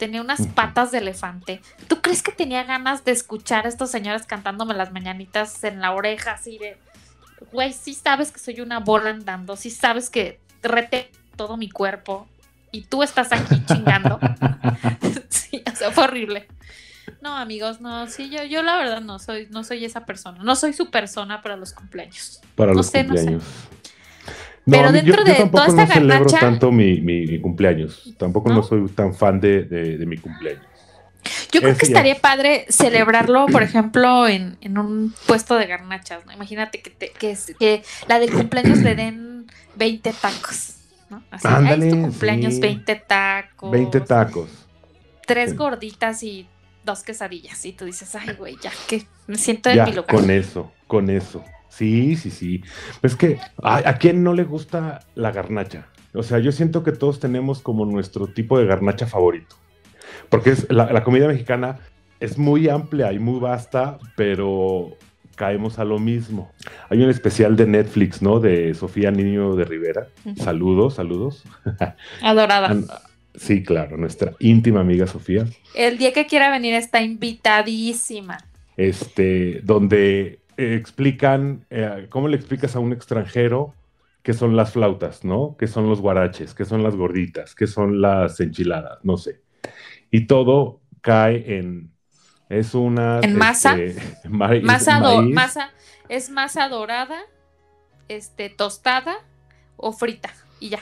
[0.00, 1.60] tenía unas patas de elefante.
[1.86, 5.92] ¿Tú crees que tenía ganas de escuchar a estos señores cantándome las mañanitas en la
[5.92, 6.78] oreja así de,
[7.52, 12.26] güey, sí sabes que soy una bola andando, sí sabes que rete todo mi cuerpo
[12.72, 14.18] y tú estás aquí chingando?
[15.28, 16.48] sí, o sea, fue horrible.
[17.20, 20.56] No, amigos, no, sí, yo, yo la verdad no soy, no soy esa persona, no
[20.56, 22.40] soy su persona para los cumpleaños.
[22.54, 23.44] Para los cumpleaños.
[24.66, 28.14] Pero dentro de toda esta no celebro tanto mi, cumpleaños.
[28.18, 28.62] Tampoco ¿No?
[28.62, 30.64] soy tan fan de, mi cumpleaños.
[31.52, 36.32] Yo creo que estaría padre celebrarlo, por ejemplo, en, un puesto de garnachas, ¿no?
[36.32, 36.92] Imagínate que,
[37.58, 39.46] que, la del cumpleaños le den
[39.76, 40.76] 20 tacos,
[41.10, 41.22] ¿no?
[41.30, 43.70] Así, Ándale, tu cumpleaños, 20 tacos.
[43.70, 44.48] 20 tacos.
[45.26, 46.46] Tres gorditas y
[46.84, 47.64] dos quesadillas.
[47.66, 50.14] Y tú dices, ay, güey, ya que me siento en mi lugar.
[50.14, 51.44] Con eso, con eso.
[51.80, 52.62] Sí, sí, sí.
[53.00, 55.86] Es que ¿a, ¿a, quién no le gusta la garnacha?
[56.12, 59.56] O sea, yo siento que todos tenemos como nuestro tipo de garnacha favorito.
[60.28, 61.78] Porque es, la, comida mexicana
[62.20, 64.98] es muy amplia y muy vasta, pero
[65.36, 66.52] caemos a lo mismo.
[66.90, 68.40] Hay un especial de Netflix, ¿no?
[68.40, 70.08] De Sofía Niño de Rivera.
[70.36, 71.44] Saludos, saludos.
[72.22, 72.76] Adorada.
[73.34, 75.46] Sí, claro, nuestra íntima amiga Sofía.
[75.74, 78.36] El día que quiera venir está invitadísima.
[78.76, 83.74] Este, donde explican, eh, ¿cómo le explicas a un extranjero
[84.22, 85.56] qué son las flautas, ¿no?
[85.58, 86.54] ¿Qué son los guaraches?
[86.54, 87.54] ¿Qué son las gorditas?
[87.54, 88.98] ¿Qué son las enchiladas?
[89.02, 89.40] No sé.
[90.10, 91.92] Y todo cae en...
[92.48, 93.20] Es una...
[93.20, 93.76] En masa.
[93.80, 95.70] Este, masa,
[96.08, 97.20] es masa dorada,
[98.08, 99.18] este, tostada
[99.76, 100.80] o frita y ya,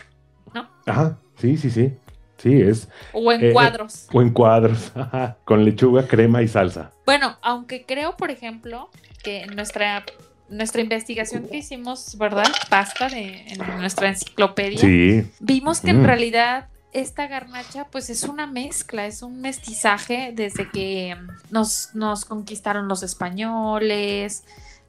[0.55, 0.69] ¿no?
[0.87, 1.93] Ajá, sí, sí, sí.
[2.39, 2.89] Sí, es.
[3.13, 4.07] O en eh, cuadros.
[4.13, 4.93] O en cuadros,
[5.45, 6.93] con lechuga, crema y salsa.
[7.05, 8.91] Bueno, aunque creo, por ejemplo,
[9.23, 10.05] que nuestra,
[10.49, 12.47] nuestra investigación que hicimos, ¿verdad?
[12.71, 14.79] Pasta de, en nuestra enciclopedia.
[14.79, 15.29] Sí.
[15.41, 16.07] Vimos que en mm.
[16.07, 21.17] realidad esta garnacha pues es una mezcla, es un mestizaje desde que
[21.51, 24.45] nos, nos conquistaron los españoles,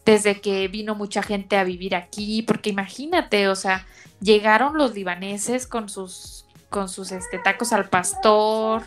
[0.05, 3.85] desde que vino mucha gente a vivir aquí, porque imagínate, o sea,
[4.21, 8.83] llegaron los libaneses con sus con sus este, tacos al pastor,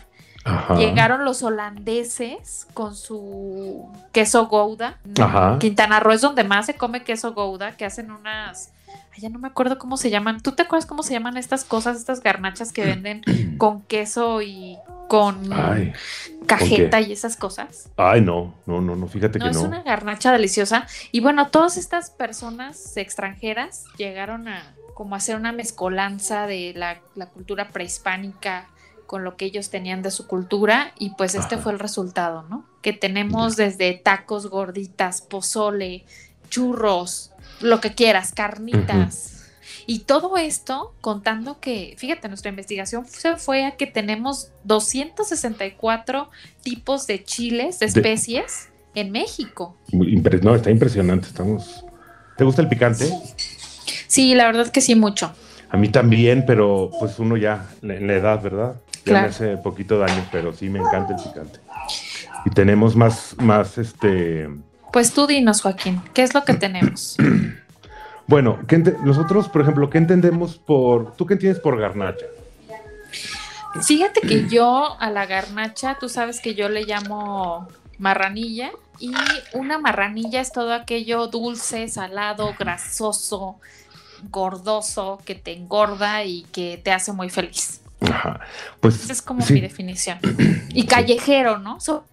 [0.77, 4.97] Llegaron los holandeses con su queso gouda.
[5.59, 8.71] Quintana Roo es donde más se come queso gouda, que hacen unas...
[9.13, 10.41] Ay, ya no me acuerdo cómo se llaman.
[10.41, 13.21] ¿Tú te acuerdas cómo se llaman estas cosas, estas garnachas que venden
[13.57, 15.49] con queso y con
[16.45, 17.89] cajeta y esas cosas?
[17.95, 19.51] Ay, no, no, no, no, fíjate que no.
[19.51, 20.87] Es una garnacha deliciosa.
[21.11, 27.27] Y bueno, todas estas personas extranjeras llegaron a como hacer una mezcolanza de la, la
[27.27, 28.69] cultura prehispánica
[29.05, 32.65] con lo que ellos tenían de su cultura y pues este fue el resultado, ¿no?
[32.81, 36.05] Que tenemos desde tacos, gorditas, pozole,
[36.49, 39.51] churros, lo que quieras, carnitas.
[39.85, 46.29] Y todo esto contando que, fíjate, nuestra investigación se fue a que tenemos 264
[46.61, 49.75] tipos de chiles, de especies, en México.
[49.91, 51.83] No, está impresionante, estamos...
[52.37, 53.05] ¿Te gusta el picante?
[53.05, 53.13] Sí,
[54.35, 55.33] la verdad que sí, mucho.
[55.69, 58.75] A mí también, pero pues uno ya en la edad, ¿verdad?
[59.05, 61.59] Ya me hace poquito daño, pero sí me encanta el picante.
[62.45, 64.49] Y tenemos más, más este.
[64.91, 67.17] Pues tú dinos, Joaquín, ¿qué es lo que tenemos?
[68.27, 68.59] bueno,
[69.03, 71.15] nosotros, por ejemplo, ¿qué entendemos por.
[71.15, 72.25] ¿Tú qué entiendes por garnacha?
[73.81, 79.13] Fíjate que yo a la garnacha, tú sabes que yo le llamo marranilla y
[79.53, 83.55] una marranilla es todo aquello dulce, salado, grasoso,
[84.29, 87.81] gordoso, que te engorda y que te hace muy feliz.
[88.79, 90.19] Pues, Esa es como mi definición.
[90.73, 91.77] Y callejero, ¿no?
[91.77, 92.05] Eso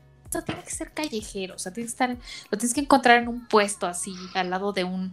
[0.45, 2.17] tiene que ser callejero, o sea, tienes que estar,
[2.51, 5.13] lo tienes que encontrar en un puesto así, al lado de un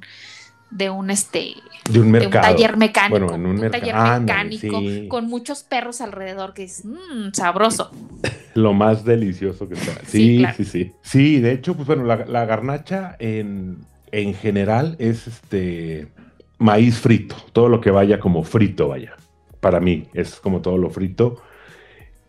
[0.69, 1.53] de un este
[1.89, 2.41] de un, mercado.
[2.45, 7.89] taller mecánico, bueno, en un, taller mecánico con muchos perros alrededor que es mmm, sabroso.
[8.53, 9.93] Lo más delicioso que está.
[10.05, 11.39] Sí, sí, sí, sí.
[11.39, 13.77] de hecho, pues bueno, la, garnacha en,
[14.11, 16.09] en, general es este
[16.57, 19.15] maíz frito, todo lo que vaya como frito, vaya.
[19.59, 21.41] Para mí es como todo lo frito.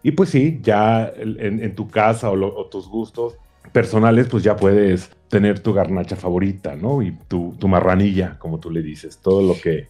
[0.02, 3.36] Y pues sí, ya en, tu casa o, tus gustos
[3.72, 7.02] personales, pues ya puedes tener tu garnacha favorita, ¿no?
[7.02, 9.88] Y tu, marranilla, como tú le dices, todo lo que,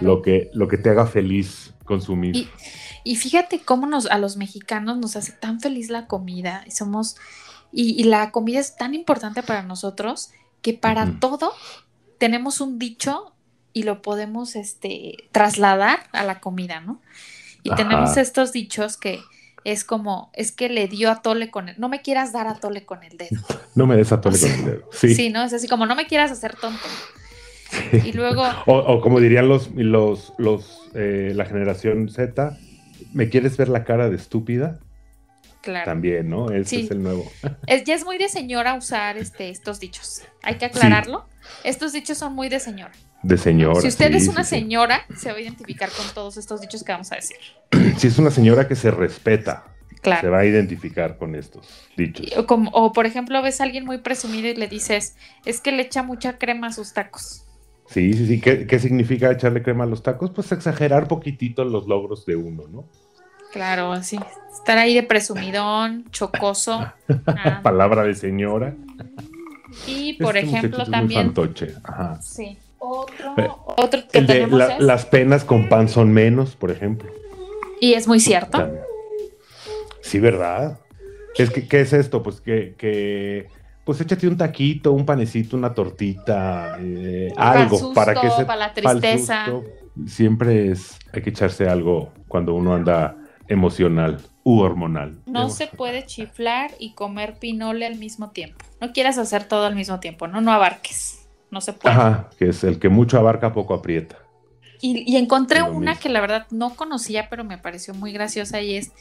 [0.00, 2.48] lo que, lo que te haga feliz consumir.
[3.04, 7.16] Y, fíjate cómo nos, a los mexicanos nos hace tan feliz la comida y somos,
[7.72, 10.30] y, la comida es tan importante para nosotros
[10.62, 11.52] que para todo
[12.18, 13.32] tenemos un dicho
[13.72, 17.00] y lo podemos este, trasladar a la comida, ¿no?
[17.62, 19.20] Y tenemos estos dichos que,
[19.64, 22.54] es como, es que le dio a Tole con el, no me quieras dar a
[22.54, 23.40] Tole con el dedo.
[23.74, 24.90] No me des a Tole con el dedo.
[24.92, 25.14] Sí.
[25.14, 25.44] sí, ¿no?
[25.44, 26.88] Es así como, no me quieras hacer tonto.
[27.92, 28.44] Y luego...
[28.66, 32.58] O, como dirían los, los, los eh, la generación Z,
[33.12, 34.80] ¿me quieres ver la cara de estúpida?
[35.60, 35.84] Claro.
[35.84, 36.50] También, ¿no?
[36.50, 37.30] Ese es el nuevo.
[37.66, 40.22] Es, ya es muy de señora usar este, estos dichos.
[40.42, 41.26] Hay que aclararlo.
[41.62, 42.92] Estos dichos son muy de señora.
[43.22, 43.80] De señora.
[43.80, 47.10] Si usted es una señora, se va a identificar con todos estos dichos que vamos
[47.12, 47.38] a decir.
[47.98, 49.64] Si es una señora que se respeta,
[50.02, 52.26] se va a identificar con estos dichos.
[52.36, 55.72] O, como, o, por ejemplo, ves a alguien muy presumido y le dices, es que
[55.72, 57.44] le echa mucha crema a sus tacos.
[57.88, 58.40] Sí, sí, sí.
[58.40, 60.30] ¿Qué, significa echarle crema a los tacos?
[60.30, 62.84] Pues exagerar poquitito los logros de uno, ¿no?
[63.52, 64.18] Claro, así.
[64.52, 66.92] Estar ahí de presumidón, chocoso.
[67.62, 68.74] Palabra de señora.
[69.86, 71.32] Y por ejemplo también.
[71.82, 72.20] Ajá.
[72.20, 72.58] Sí.
[72.78, 77.10] Otro, eh, otro que Las penas con pan son menos, por ejemplo.
[77.80, 78.70] Y es muy cierto.
[80.00, 80.78] Sí, ¿verdad?
[81.36, 82.22] Es que, ¿qué es esto?
[82.22, 83.46] Pues que,
[83.84, 88.74] pues échate un taquito, un panecito, una tortita, eh, algo para que se para la
[88.74, 89.46] tristeza.
[90.06, 95.18] siempre es hay que echarse algo cuando uno anda emocional u hormonal.
[95.26, 98.64] No se puede chiflar y comer pinole al mismo tiempo.
[98.80, 101.17] No quieras hacer todo al mismo tiempo, no, no abarques
[101.50, 101.94] no se puede.
[101.94, 104.16] Ajá, que es el que mucho abarca, poco aprieta.
[104.80, 108.92] Y, encontré una que la verdad no conocía, pero me pareció muy graciosa y es,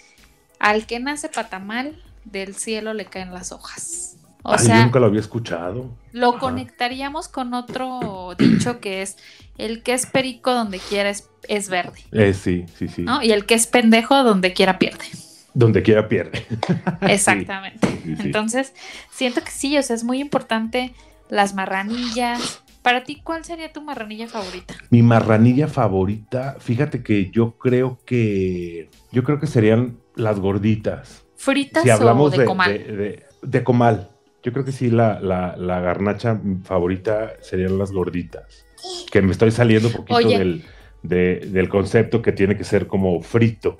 [0.59, 4.17] al que nace patamal, del cielo le caen las hojas.
[4.43, 5.89] O sea, nunca lo había escuchado.
[6.13, 9.17] Lo conectaríamos con otro dicho que es,
[9.57, 11.99] el que es perico donde quiera es, verde.
[12.11, 13.05] Eh, sí, sí, sí.
[13.21, 15.05] Y el que es pendejo donde quiera pierde.
[15.53, 16.45] Donde quiera pierde.
[17.01, 17.87] Exactamente.
[18.05, 18.73] Entonces,
[19.11, 20.93] siento que sí, o sea, es muy importante
[21.29, 22.63] las marranillas.
[22.81, 24.75] Para ti, ¿cuál sería tu marranilla favorita?
[24.89, 31.25] Mi marranilla favorita, fíjate que yo creo que yo creo que serían las gorditas.
[31.35, 33.23] ¿Fritas si hablamos o de, comal?
[33.41, 34.09] De, comal.
[34.41, 38.65] Yo creo que sí, la, la, garnacha favorita serían las gorditas.
[39.11, 40.63] Que me estoy saliendo un poquito del,
[41.01, 43.77] del concepto que tiene que ser como frito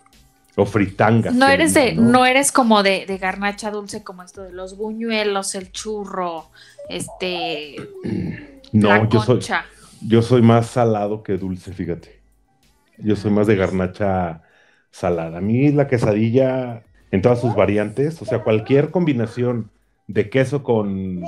[0.57, 1.29] o fritanga.
[1.31, 2.25] No eres de, ¿no?
[2.25, 6.49] eres como de, de, garnacha dulce como esto de los buñuelos, el churro,
[6.89, 7.75] este.
[8.71, 9.39] No, yo soy,
[10.05, 12.19] yo soy más salado que dulce, fíjate.
[12.97, 14.41] Yo soy más de garnacha
[14.89, 15.37] salada.
[15.37, 19.69] A mí la quesadilla en todas sus variantes, o sea, cualquier combinación
[20.07, 21.21] de queso con,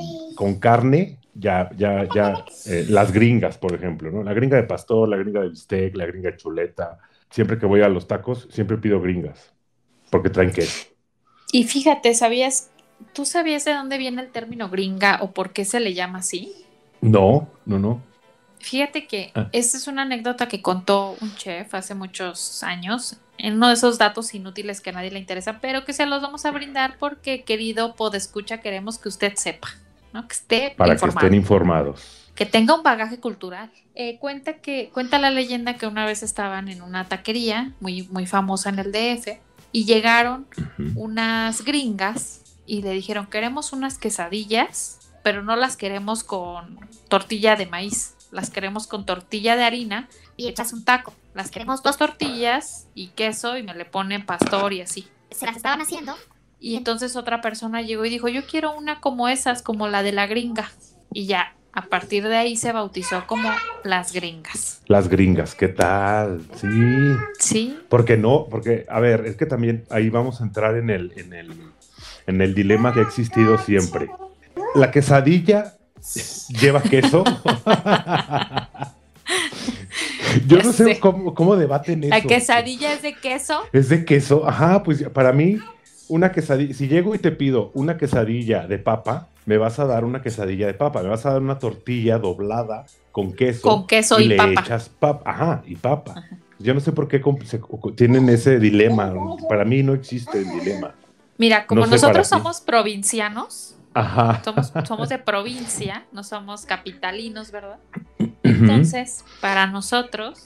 [0.59, 4.23] carne, ya, ya, ya, eh, las gringas, por ejemplo, ¿no?
[4.23, 6.97] La gringa de pastor, la gringa de bistec, la gringa de chuleta.
[7.29, 9.53] Siempre que voy a los tacos, siempre pido gringas,
[10.09, 10.87] porque traen queso.
[11.51, 12.69] Y fíjate, ¿sabías
[13.13, 16.53] ¿Tú sabías de dónde viene el término gringa o por qué se le llama así?
[17.01, 18.01] No, no, no.
[18.59, 19.47] Fíjate que ah.
[19.53, 23.97] esta es una anécdota que contó un chef hace muchos años, en uno de esos
[23.97, 27.43] datos inútiles que a nadie le interesa, pero que se los vamos a brindar porque,
[27.43, 29.69] querido podescucha, queremos que usted sepa,
[30.11, 30.27] ¿no?
[30.27, 32.18] Que esté Para que estén informados.
[32.39, 33.69] Que tenga un bagaje cultural.
[33.95, 38.25] Eh, cuenta que, cuenta la leyenda que una vez estaban en una taquería muy, muy
[38.25, 39.39] famosa en el DF
[39.73, 40.47] y llegaron
[40.95, 47.65] unas gringas y le dijeron, queremos unas quesadillas, pero no las queremos con tortilla de
[47.65, 51.13] maíz, las queremos con tortilla de harina y echas un taco.
[51.33, 55.09] Las queremos dos tortillas y queso y me le ponen pastor y así.
[55.29, 56.15] Se las estaban haciendo.
[56.57, 60.13] Y entonces otra persona llegó y dijo, yo quiero una como esas, como la de
[60.13, 60.71] la gringa.
[61.11, 63.49] Y ya, a partir de ahí se bautizó como
[63.85, 64.81] las gringas.
[64.87, 66.41] Las gringas, ¿qué tal?
[66.55, 66.67] Sí.
[67.39, 67.79] Sí.
[67.87, 71.31] Porque no, porque, a ver, es que también ahí vamos a entrar en el, en
[71.31, 71.53] el
[72.27, 74.09] en el dilema que ha existido siempre.
[74.75, 75.73] ¿La quesadilla
[76.49, 77.23] lleva queso?
[80.45, 82.13] Yo no sé cómo, cómo, debaten eso.
[82.13, 83.61] ¿La quesadilla es de queso?
[83.73, 85.57] Es de queso, ajá, pues para mí,
[86.07, 90.05] una quesadilla, si llego y te pido una quesadilla de papa, me vas a dar
[90.05, 93.63] una quesadilla de papa, me vas a dar una tortilla doblada con queso.
[93.63, 94.61] Con queso y, le papa.
[94.61, 95.31] echas papa.
[95.31, 96.23] Ajá, y papa.
[96.59, 97.19] Yo no sé por qué
[97.95, 99.11] tienen ese dilema.
[99.49, 100.93] Para mí no existe el dilema.
[101.39, 103.75] Mira, como nosotros somos provincianos,
[104.45, 107.79] Somos, somos de provincia, no somos capitalinos, ¿verdad?
[108.43, 110.45] Entonces, para nosotros,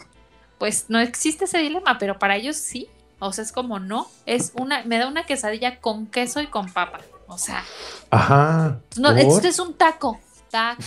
[0.59, 2.87] pues no existe ese dilema, pero para ellos sí.
[3.19, 6.71] O sea, es como no, es una, me da una quesadilla con queso y con
[6.71, 7.01] papa.
[7.33, 7.63] O sea,
[8.09, 8.79] ajá.
[8.97, 10.19] No, esto es un taco,
[10.49, 10.83] taco,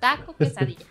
[0.00, 0.86] taco, quesadilla.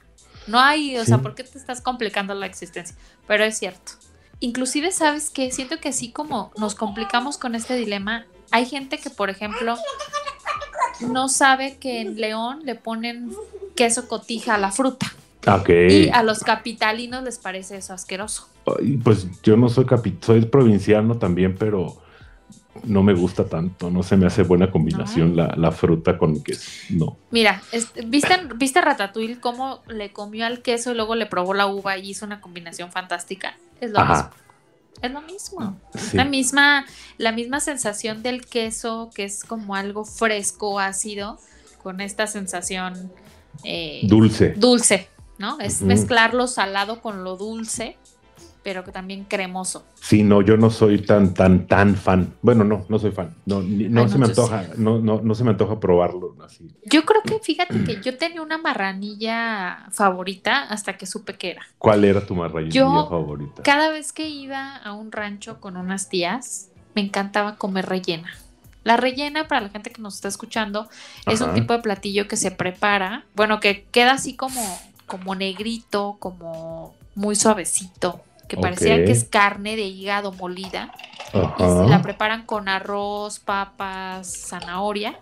[0.47, 2.95] No hay, o sea, ¿por qué te estás complicando la existencia?
[3.27, 3.93] Pero es cierto.
[4.39, 9.09] Inclusive, ¿sabes que Siento que así como nos complicamos con este dilema, hay gente que,
[9.09, 9.77] por ejemplo,
[11.01, 13.31] no sabe que en León le ponen
[13.75, 15.13] queso cotija a la fruta.
[15.67, 18.49] Y a los capitalinos les parece eso asqueroso.
[19.03, 21.97] Pues yo no soy capital, soy provinciano también, pero
[22.83, 27.17] no me gusta tanto, no se me hace buena combinación la, fruta con queso, no.
[27.31, 27.61] Mira,
[28.05, 32.09] ¿viste, ¿viste Ratatouille cómo le comió al queso y luego le probó la uva y
[32.09, 33.57] hizo una combinación fantástica?
[33.81, 34.29] Es lo mismo.
[35.01, 35.79] Es lo mismo.
[36.13, 36.85] La misma,
[37.17, 41.39] la misma sensación del queso, que es como algo fresco, ácido,
[41.81, 43.11] con esta sensación
[43.63, 44.53] eh, dulce.
[44.57, 45.59] Dulce, ¿no?
[45.59, 47.97] Es mezclar lo salado con lo dulce
[48.69, 49.83] pero que también cremoso.
[49.99, 52.35] Sí, no, yo no soy tan, tan, tan fan.
[52.43, 53.33] Bueno, no, no soy fan.
[53.47, 56.67] No, no, se me antoja, no, no, no se me antoja probarlo así.
[56.85, 61.63] Yo creo que, fíjate que yo tenía una marranilla favorita hasta que supe que era.
[61.79, 63.63] ¿Cuál era tu marranilla favorita?
[63.63, 68.29] Cada vez que iba a un rancho con unas tías, me encantaba comer rellena.
[68.83, 70.87] La rellena, para la gente que nos está escuchando,
[71.25, 74.61] es un tipo de platillo que se prepara, bueno, que queda así como,
[75.07, 80.91] como negrito, como muy suavecito que parecía que es carne de hígado molida.
[81.33, 85.17] Y la preparan con arroz, papas, zanahoria.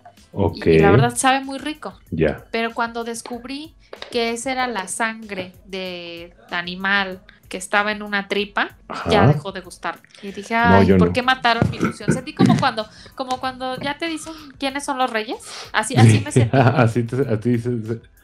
[0.54, 1.94] Y, la verdad sabe muy rico.
[2.10, 2.44] Ya.
[2.50, 3.74] Pero cuando descubrí
[4.10, 8.76] que esa era la sangre de animal que estaba en una tripa,
[9.10, 9.98] ya dejó de gustar.
[10.22, 12.12] Y dije, ay, ¿por qué mataron mi ilusión?
[12.12, 15.38] Sentí como cuando, como cuando ya te dicen quiénes son los reyes.
[15.72, 16.56] Así, así me sentí.
[16.56, 17.58] así te, así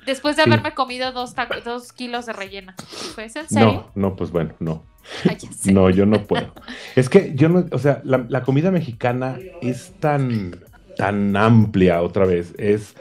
[0.07, 2.75] Después de haberme comido dos, dos kilos de rellena.
[3.15, 3.51] ¿Fue en serio?
[3.51, 4.85] No, no, pues bueno, no.
[5.65, 6.53] no, yo no puedo.
[6.97, 10.57] Es que yo no, o sea, la, comida mexicana es tan,
[10.97, 12.55] tan amplia otra vez.
[12.59, 12.95] Es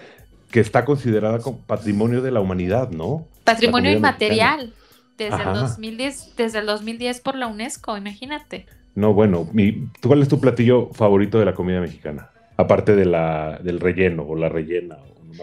[0.51, 3.27] que está considerada como patrimonio de la humanidad, ¿no?
[3.43, 4.73] Patrimonio inmaterial.
[5.17, 8.65] Desde el, 2010, desde el 2010 por la UNESCO, imagínate.
[8.95, 12.29] No, bueno, mi, ¿cuál es tu platillo favorito de la comida mexicana?
[12.57, 14.97] Aparte de la, del relleno o la rellena.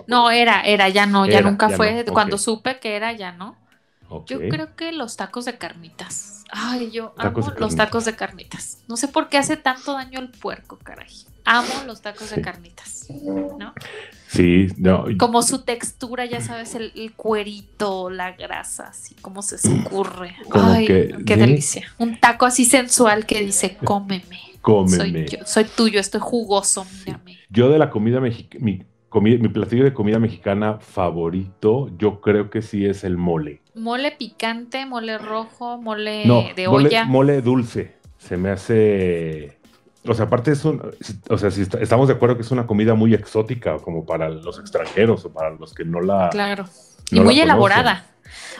[0.06, 2.04] No, era, era, ya no, ya nunca fue.
[2.06, 3.56] Cuando supe que era, ya no.
[4.26, 6.44] Yo creo que los tacos de carnitas.
[6.50, 8.78] Ay, yo amo los tacos de carnitas.
[8.88, 11.12] No sé por qué hace tanto daño el puerco, caray.
[11.44, 13.06] Amo los tacos de carnitas,
[13.58, 13.72] ¿no?
[14.26, 15.04] Sí, no.
[15.18, 20.36] Como su textura, ya sabes, el, cuerito, la grasa, así como se escurre.
[20.52, 20.86] Ay,
[21.24, 21.86] qué delicia.
[21.98, 24.40] Un taco así sensual que dice, cómeme.
[24.60, 25.28] Cómeme.
[25.28, 27.38] Soy, soy tuyo, estoy jugoso, mírame.
[27.48, 28.84] Yo de la comida mexicana, mi
[29.52, 33.60] platillo de comida mexicana favorito, yo creo que sí es el mole.
[33.74, 37.04] Mole picante, mole rojo, mole de olla.
[37.04, 37.96] Mole dulce.
[38.18, 39.58] Se me hace.
[40.06, 40.80] O sea, aparte es un.
[41.28, 44.58] O sea, si estamos de acuerdo que es una comida muy exótica, como para los
[44.58, 46.28] extranjeros o para los que no la.
[46.30, 46.64] Claro.
[47.10, 48.09] y muy elaborada.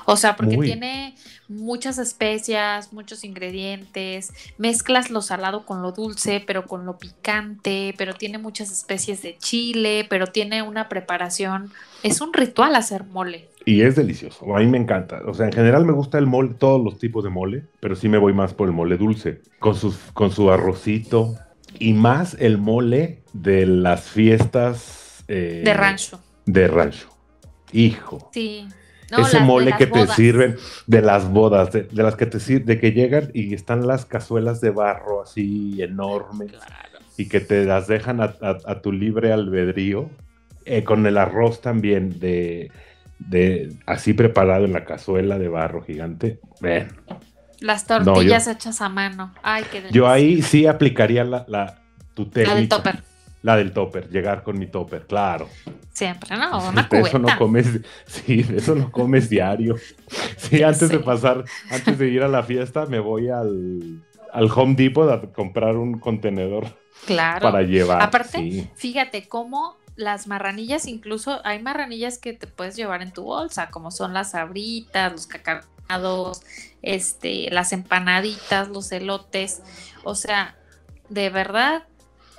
[0.04, 1.14] O sea, porque tiene
[1.50, 8.14] muchas especias, muchos ingredientes, mezclas lo salado con lo dulce, pero con lo picante, pero
[8.14, 11.72] tiene muchas especies de chile, pero tiene una preparación,
[12.04, 13.48] es un ritual hacer mole.
[13.66, 15.22] Y es delicioso, a mí me encanta.
[15.26, 18.08] O sea, en general me gusta el mole, todos los tipos de mole, pero sí
[18.08, 21.34] me voy más por el mole dulce, con, sus, con su arrocito
[21.78, 25.24] y más el mole de las fiestas...
[25.28, 26.20] Eh, de rancho.
[26.46, 27.08] De rancho.
[27.72, 28.30] Hijo.
[28.32, 28.66] Sí.
[29.18, 32.92] Ese mole que te sirven de las bodas, de, las que te sirven, de que
[32.92, 36.52] llegan y están las cazuelas de barro así enormes
[37.16, 40.08] y que te las dejan a, tu libre albedrío,
[40.64, 42.70] eh, con el arroz también de,
[43.18, 46.40] de, así preparado en la cazuela de barro gigante.
[47.60, 49.34] Las tortillas hechas a mano.
[49.42, 51.82] Ay, qué Yo ahí sí aplicaría la, la
[52.14, 53.02] tu La del topper.
[53.42, 55.48] La del topper, llegar con mi topper, claro.
[55.92, 56.68] Siempre, ¿no?
[56.68, 57.08] Una cubeta.
[57.08, 59.76] Eso no comes, sí, eso no comes diario.
[60.36, 65.08] Sí, antes de pasar, antes de ir a la fiesta, me voy al, Home Depot
[65.08, 66.66] a comprar un contenedor.
[67.06, 67.42] Claro.
[67.42, 68.02] Para llevar.
[68.02, 73.70] Aparte, fíjate cómo las marranillas, incluso hay marranillas que te puedes llevar en tu bolsa,
[73.70, 76.42] como son las abritas, los cacados,
[76.82, 79.62] este, las empanaditas, los elotes.
[80.02, 80.56] O sea,
[81.08, 81.84] de verdad,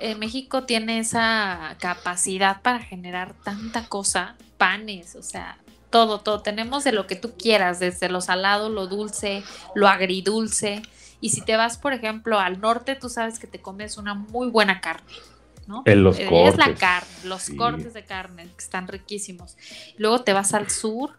[0.02, 5.58] eh, México tiene esa capacidad para generar tanta cosa, panes, o sea,
[5.92, 6.42] todo, todo.
[6.42, 9.44] Tenemos de lo que tú quieras, desde lo salado, lo dulce,
[9.76, 10.82] lo agridulce.
[11.20, 14.50] Y si te vas, por ejemplo, al norte, tú sabes que te comes una muy
[14.50, 15.12] buena carne.
[15.68, 15.84] ¿no?
[15.86, 16.54] En los cortes.
[16.54, 19.56] Es la carne, los cortes de carne, que están riquísimos.
[19.98, 21.12] Luego te vas al sur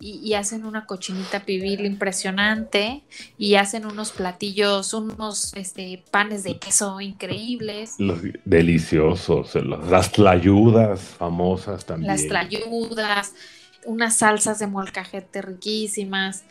[0.00, 3.02] y, hacen una cochinita pibil impresionante
[3.36, 7.96] y hacen unos platillos, unos este, panes de queso increíbles.
[8.44, 12.12] deliciosos, las tlayudas famosas también.
[12.12, 13.34] Las tlayudas,
[13.86, 16.44] unas salsas de molcajete riquísimas.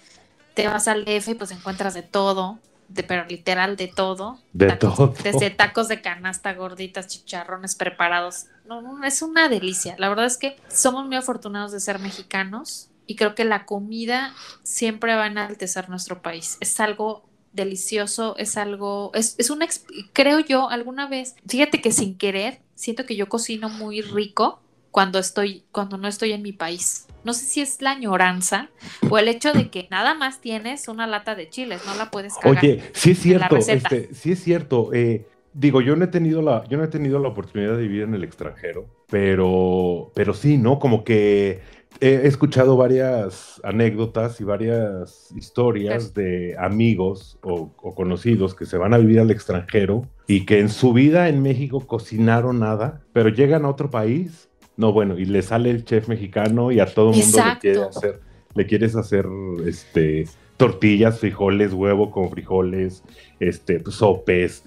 [0.54, 4.40] Te vas al DF y pues encuentras de todo, de, pero literal de todo.
[4.52, 5.14] De todo.
[5.24, 8.48] Desde tacos de canasta, gorditas, chicharrones preparados.
[8.66, 9.96] No, no, es una delicia.
[10.00, 14.34] La verdad es que somos muy afortunados de ser mexicanos y creo que la comida
[14.64, 16.58] siempre va a enaltecer nuestro país.
[16.60, 19.68] Es algo delicioso, es algo, es, es una,
[20.14, 25.20] creo yo, alguna vez, fíjate que sin querer, siento que yo cocino muy rico cuando
[25.20, 27.08] estoy, cuando no estoy en mi país.
[27.24, 28.70] No sé si es la añoranza
[29.10, 32.36] o el hecho de que nada más tienes una lata de chiles, no la puedes
[32.36, 32.64] cagar.
[32.64, 34.94] Oye, sí es cierto, este, sí es cierto.
[34.94, 38.04] Eh, digo, yo no he tenido la, yo no he tenido la oportunidad de vivir
[38.04, 40.80] en el extranjero, pero, pero sí, ¿no?
[40.80, 41.62] Como que
[42.00, 48.98] he escuchado varias anécdotas y varias historias de amigos o, conocidos que se van a
[48.98, 53.70] vivir al extranjero y que en su vida en México cocinaron nada, pero llegan a
[53.70, 57.38] otro país, no bueno, y le sale el chef mexicano y a todo el mundo
[57.38, 58.20] le quiere hacer,
[58.54, 59.26] le quieres hacer
[59.66, 60.26] este
[60.58, 63.04] tortillas, frijoles, huevo con frijoles,
[63.40, 64.64] este, sopes,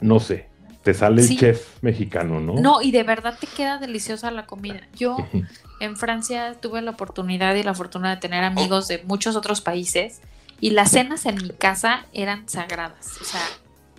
[0.00, 0.48] no sé,
[0.86, 2.54] te sale el chef mexicano, ¿no?
[2.54, 4.82] No, y de verdad te queda deliciosa la comida.
[4.94, 5.16] Yo
[5.80, 10.20] en Francia tuve la oportunidad y la fortuna de tener amigos de muchos otros países
[10.60, 13.20] y las cenas en mi casa eran sagradas.
[13.20, 13.40] O sea,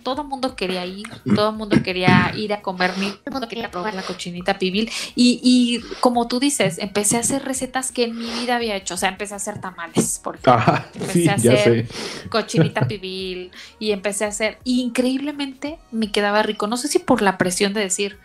[0.02, 3.48] todo el mundo quería ir, todo el mundo quería ir a comer, todo el mundo
[3.48, 4.90] quería probar la cochinita pibil.
[5.14, 8.94] Y, y, como tú dices, empecé a hacer recetas que en mi vida había hecho.
[8.94, 10.82] O sea, empecé a hacer tamales, por ejemplo.
[10.94, 11.88] empecé a hacer
[12.30, 14.58] cochinita pibil y empecé a hacer.
[14.64, 16.66] increíblemente me quedaba rico.
[16.66, 18.18] No sé si por la presión de decir,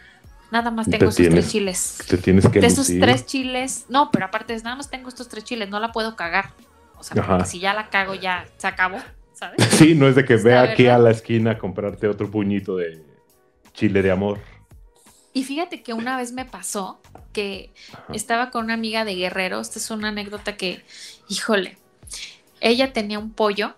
[0.52, 1.98] nada más tengo estos tres chiles.
[2.08, 5.44] Te tienes que De esos tres chiles, no, pero aparte nada más tengo estos tres
[5.44, 6.52] chiles, no la puedo cagar.
[6.98, 8.98] O sea, si ya la cago, ya se acabó.
[9.72, 13.02] Sí, no es de que vea aquí a la esquina a comprarte otro puñito de
[13.74, 14.40] chile de amor.
[15.34, 17.00] Y fíjate que una vez me pasó
[17.34, 17.72] que
[18.14, 19.60] estaba con una amiga de Guerrero.
[19.60, 20.84] Esta es una anécdota que,
[21.28, 21.78] híjole,
[22.62, 23.74] ella tenía un pollo,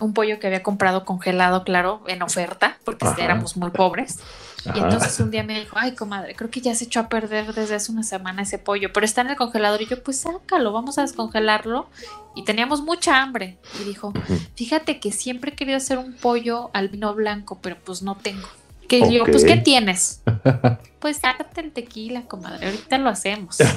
[0.00, 4.18] un pollo que había comprado congelado, claro, en oferta, porque éramos muy pobres.
[4.64, 7.54] Y entonces un día me dijo, ay, comadre, creo que ya se echó a perder
[7.54, 9.80] desde hace una semana ese pollo, pero está en el congelador.
[9.82, 11.88] Y yo, pues sácalo, vamos a descongelarlo.
[12.34, 13.58] Y teníamos mucha hambre.
[13.80, 14.12] Y dijo,
[14.56, 18.48] fíjate que siempre he querido hacer un pollo al vino blanco, pero pues no tengo.
[18.88, 20.22] Que yo, pues, ¿qué tienes?
[20.98, 23.58] pues sácate el tequila, comadre, ahorita lo hacemos.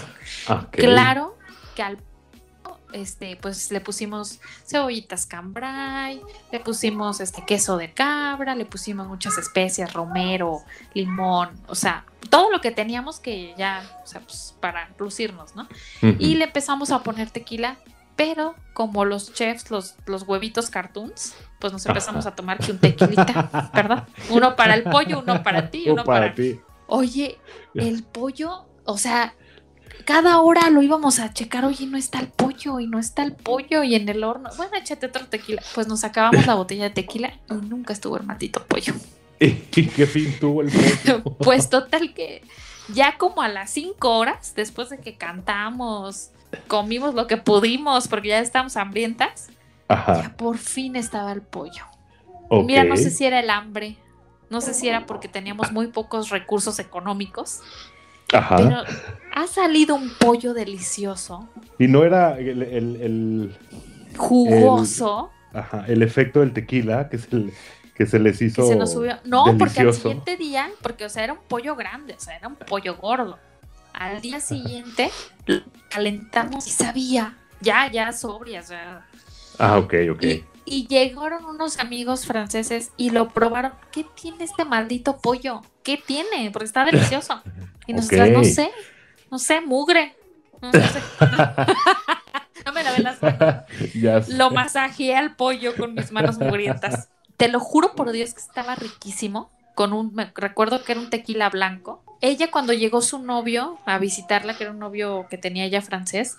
[0.71, 1.37] Claro
[1.75, 1.97] que al
[2.93, 6.21] este, pues le pusimos cebollitas cambray,
[6.51, 10.61] le pusimos este queso de cabra, le pusimos muchas especias, romero,
[10.93, 15.67] limón, o sea, todo lo que teníamos que ya, o sea, pues para lucirnos, ¿no?
[16.01, 17.77] Y le empezamos a poner tequila,
[18.15, 22.79] pero como los chefs, los, los huevitos cartoons, pues nos empezamos a tomar que un
[22.79, 24.07] tequilita, ¿verdad?
[24.29, 26.59] Uno para el pollo, uno para ti, uno para, para ti.
[26.87, 27.39] Oye,
[27.73, 29.33] el pollo, o sea,
[30.05, 33.33] cada hora lo íbamos a checar, oye, no está el pollo, y no está el
[33.33, 35.61] pollo, y en el horno, bueno, échate otro tequila.
[35.73, 38.93] Pues nos acabamos la botella de tequila y nunca estuvo el maldito pollo.
[39.39, 39.53] ¿Y
[39.87, 41.23] qué fin tuvo el pollo?
[41.39, 42.43] pues total que
[42.93, 46.31] ya como a las cinco horas, después de que cantamos,
[46.67, 49.49] comimos lo que pudimos, porque ya estábamos hambrientas,
[49.89, 51.85] ya por fin estaba el pollo.
[52.65, 53.97] Mira, no sé si era el hambre,
[54.49, 57.61] no sé si era porque teníamos muy pocos recursos económicos.
[58.33, 58.57] Ajá.
[58.57, 58.83] Pero
[59.33, 61.49] ha salido un pollo delicioso.
[61.79, 63.55] Y no era el.
[64.17, 65.31] Jugoso.
[65.53, 67.53] ajá, el efecto del tequila, que es el
[67.95, 68.67] que se les hizo.
[68.67, 69.17] se nos subió.
[69.23, 72.47] No, porque al siguiente día, porque, o sea, era un pollo grande, o sea, era
[72.47, 73.37] un pollo gordo.
[73.93, 75.11] Al día siguiente
[75.89, 79.05] calentamos y sabía, ya, ya sobria, o sea.
[79.59, 80.23] Ah, ok, ok.
[80.23, 80.43] Y,
[80.87, 83.73] llegaron unos amigos franceses y lo probaron.
[83.91, 85.61] ¿Qué tiene este maldito pollo?
[85.83, 86.49] ¿Qué tiene?
[86.51, 87.41] Porque está delicioso.
[87.87, 88.71] Y nosotros, no sé,
[89.31, 90.15] no sé, mugre.
[90.61, 91.01] No, sé.
[92.65, 94.29] no me lavé las manos.
[94.29, 97.09] Lo masajeé al pollo con mis manos mugrientas.
[97.37, 99.49] Te lo juro por Dios que estaba riquísimo.
[99.73, 102.03] Con un, me recuerdo que era un tequila blanco.
[102.21, 106.37] Ella cuando llegó su novio a visitarla, que era un novio que tenía ella francés,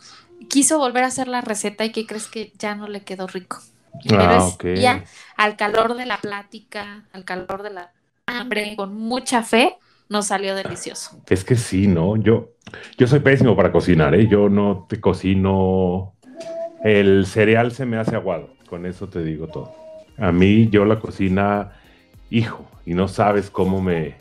[0.48, 3.60] quiso volver a hacer la receta y que crees que ya no le quedó rico.
[4.10, 5.04] Ah, Pero ya
[5.36, 7.92] al calor de la plática, al calor de la
[8.26, 9.76] hambre, con mucha fe,
[10.08, 11.20] nos salió delicioso.
[11.28, 12.16] Es que sí, ¿no?
[12.16, 12.50] Yo,
[12.98, 14.28] yo soy pésimo para cocinar, ¿eh?
[14.28, 16.14] Yo no te cocino.
[16.84, 19.72] El cereal se me hace aguado, con eso te digo todo.
[20.18, 21.72] A mí, yo la cocina,
[22.30, 24.16] hijo, y no sabes cómo me.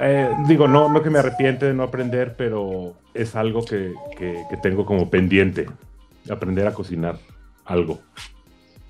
[0.00, 4.56] Eh, digo, no, no que me arrepiente de no aprender, pero es algo que, que
[4.62, 5.66] tengo como pendiente,
[6.30, 7.18] aprender a cocinar
[7.64, 8.00] algo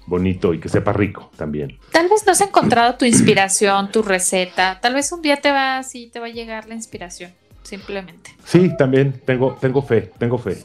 [0.08, 1.78] bonito y que sepa rico también.
[1.92, 4.80] Tal vez no has encontrado tu inspiración, tu receta.
[4.80, 7.32] Tal vez un día te va así, te va a llegar la inspiración,
[7.62, 8.30] simplemente.
[8.44, 10.64] Sí, también tengo, tengo fe, tengo fe.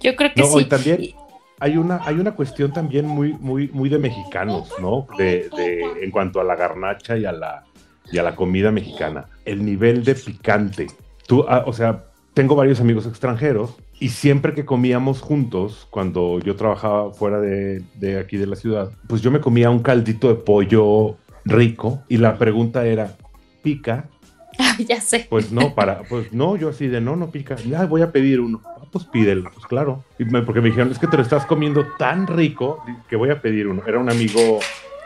[0.00, 0.58] Yo creo que sí.
[0.60, 1.14] Y también
[1.60, 5.06] hay una, hay una cuestión también muy, muy, muy de mexicanos, ¿no?
[5.18, 7.64] De, de, en cuanto a la garnacha y a la,
[8.10, 9.26] y a la comida mexicana.
[9.44, 10.86] El nivel de picante.
[11.26, 12.04] Tú, ah, o sea,
[12.38, 17.82] tengo varios amigos extranjeros y siempre que comíamos juntos, cuando yo trabajaba fuera de,
[18.16, 22.38] aquí de la ciudad, pues yo me comía un caldito de pollo rico y la
[22.38, 23.16] pregunta era,
[23.60, 24.08] ¿pica?
[24.86, 25.26] ya sé.
[25.28, 27.56] Pues no, para, pues no, yo así de no, no pica.
[27.56, 28.62] Ya voy a pedir uno.
[28.64, 30.04] Ah, pues pídelo, pues claro.
[30.16, 33.42] Y porque me dijeron, es que te lo estás comiendo tan rico que voy a
[33.42, 33.82] pedir uno.
[33.84, 34.60] Era un amigo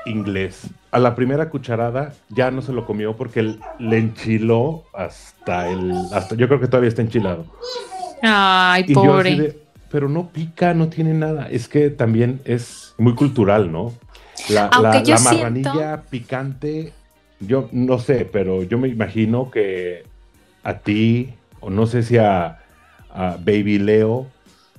[0.06, 0.68] inglés.
[0.90, 5.92] A la primera cucharada ya no se lo comió porque le enchiló hasta el.
[6.12, 7.46] Hasta, yo creo que todavía está enchilado.
[8.22, 9.56] Ay, pobre.
[9.90, 11.48] pero no pica, no tiene nada.
[11.50, 13.92] Es que también es muy cultural, ¿no?
[14.48, 14.70] La,
[15.22, 16.92] marranilla picante,
[17.40, 20.04] yo no sé, pero yo me imagino que
[20.64, 22.60] a ti, o no sé si a,
[23.10, 24.26] a Baby Leo,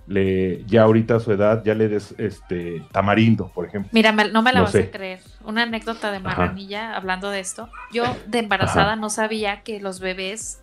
[0.07, 3.89] le, ya ahorita a su edad ya le des este tamarindo, por ejemplo.
[3.93, 5.21] Mira, no me la vas a creer.
[5.45, 7.69] Una anécdota de marranilla hablando de esto.
[7.91, 10.59] Yo de embarazada no sabía que los bebés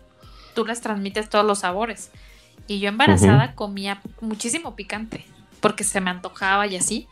[0.53, 2.11] tú les transmites todos los sabores.
[2.67, 5.25] Y yo embarazada comía muchísimo picante
[5.59, 7.07] porque se me antojaba y así.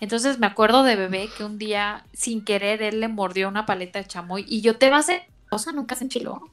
[0.00, 3.98] Entonces me acuerdo de bebé que un día sin querer él le mordió una paleta
[3.98, 5.14] de chamoy y yo te vas a...
[5.50, 6.50] O sea, nunca se enchiló.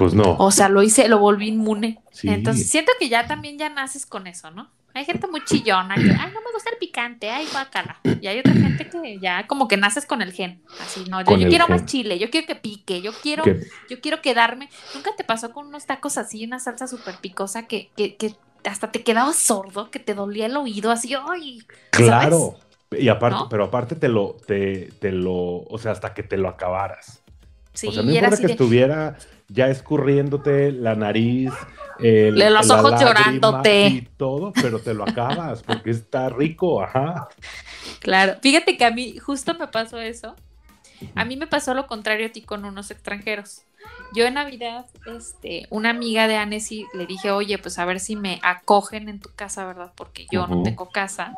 [0.00, 0.34] Pues no.
[0.38, 2.00] O sea, lo hice, lo volví inmune.
[2.22, 4.70] Entonces siento que ya también ya naces con eso, ¿no?
[4.94, 8.00] Hay gente muy chillona que, ay, no me gusta el picante, ay, guácala.
[8.18, 10.62] Y hay otra gente que ya como que naces con el gen.
[10.80, 14.70] Así, no, yo, quiero más chile, yo quiero que pique, yo quiero, yo quiero quedarme.
[14.94, 18.34] ¿Nunca te pasó con unos tacos así, una salsa súper picosa que, que, que,
[18.64, 21.62] hasta te quedabas sordo, que te dolía el oído, así, ay.
[21.90, 22.56] Claro.
[22.90, 26.48] Y aparte, pero aparte te lo, te, te lo, o sea, hasta que te lo
[26.48, 27.22] acabaras.
[27.74, 29.16] Sí, o sea, no importa que estuviera
[29.50, 31.52] ya escurriéndote la nariz,
[31.98, 37.28] el, los ojos llorándote y todo, pero te lo acabas porque está rico, ajá.
[38.00, 40.36] Claro, fíjate que a mí justo me pasó eso.
[41.14, 43.62] A mí me pasó lo contrario a ti con unos extranjeros.
[44.14, 48.16] Yo en Navidad, este, una amiga de Annecy le dije, oye, pues a ver si
[48.16, 49.92] me acogen en tu casa, ¿verdad?
[49.94, 51.34] Porque yo no tengo casa.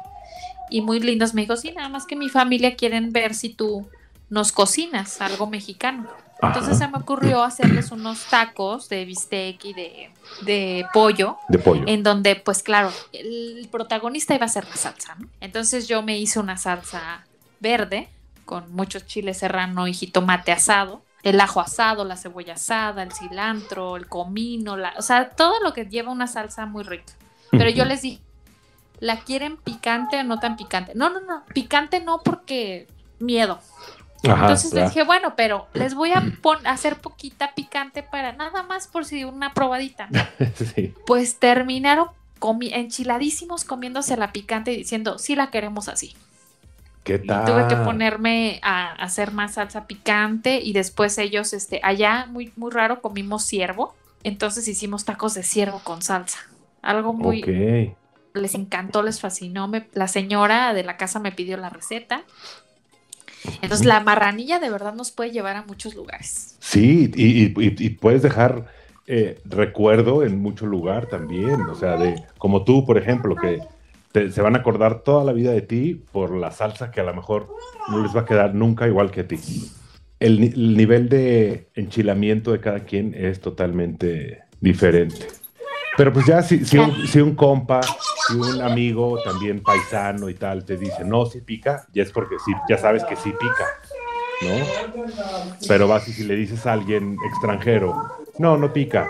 [0.71, 3.87] Y muy lindos me dijo, sí, nada más que mi familia quieren ver si tú
[4.31, 6.09] nos cocinas algo mexicano.
[6.43, 11.37] Entonces se me ocurrió hacerles unos tacos de bistec y de, pollo.
[11.49, 11.85] De pollo.
[11.87, 15.29] En donde, pues claro, el protagonista iba a ser la salsa, ¿no?
[15.41, 17.25] Entonces yo me hice una salsa
[17.61, 18.09] verde
[18.45, 23.97] con muchos chiles serrano y jitomate asado, el ajo asado, la cebolla asada, el cilantro,
[23.97, 27.13] el comino, la, o sea, todo lo que lleva una salsa muy rica.
[27.53, 28.21] Pero yo les dije,
[28.99, 30.93] ¿la quieren picante o no tan picante?
[30.95, 32.89] No, no, no, picante no porque
[33.21, 33.61] miedo.
[34.23, 36.25] Entonces les dije, bueno, pero les voy a
[36.65, 40.09] hacer poquita picante para nada más por si una probadita.
[41.07, 42.09] Pues terminaron
[42.73, 46.17] enchiladísimos comiéndose la picante y diciendo, sí la queremos así.
[47.05, 47.45] ¿Qué tal?
[47.45, 52.71] tuve que ponerme a hacer más salsa picante y después ellos, este, allá muy, muy
[52.71, 56.39] raro comimos ciervo, entonces hicimos tacos de ciervo con salsa.
[56.81, 57.95] Algo muy...
[58.35, 59.71] Les encantó, les fascinó.
[59.93, 62.23] la señora de la casa me pidió la receta
[63.61, 66.57] entonces la marranilla de verdad nos puede llevar a muchos lugares.
[66.61, 68.67] Sí, y, puedes dejar
[69.07, 74.43] eh, recuerdo en mucho lugar también, o sea, de como tú, por ejemplo, que se
[74.43, 77.49] van a acordar toda la vida de ti por la salsa que a lo mejor
[77.89, 79.39] no les va a quedar nunca igual que a ti.
[80.21, 85.27] el nivel de enchilamiento de cada quien es totalmente diferente.
[85.97, 87.81] Pero pues ya si, un, si un compa,
[88.27, 92.37] si un amigo también paisano y tal te dice, no, si pica, ya es porque
[92.45, 93.67] sí, ya sabes que sí pica,
[94.43, 95.05] ¿no?
[95.69, 99.09] Pero vas y si le dices a alguien extranjero, no, no pica,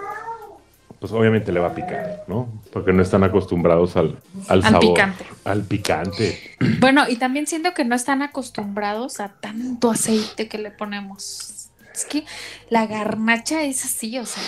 [1.02, 2.48] pues obviamente le va a picar, ¿no?
[2.72, 5.24] Porque no están acostumbrados al, al, al picante.
[5.44, 6.56] Al picante.
[6.78, 11.70] Bueno, y también siento que no están acostumbrados a tanto aceite que le ponemos.
[11.92, 12.24] Es que
[12.70, 14.44] la garnacha es así, o sea,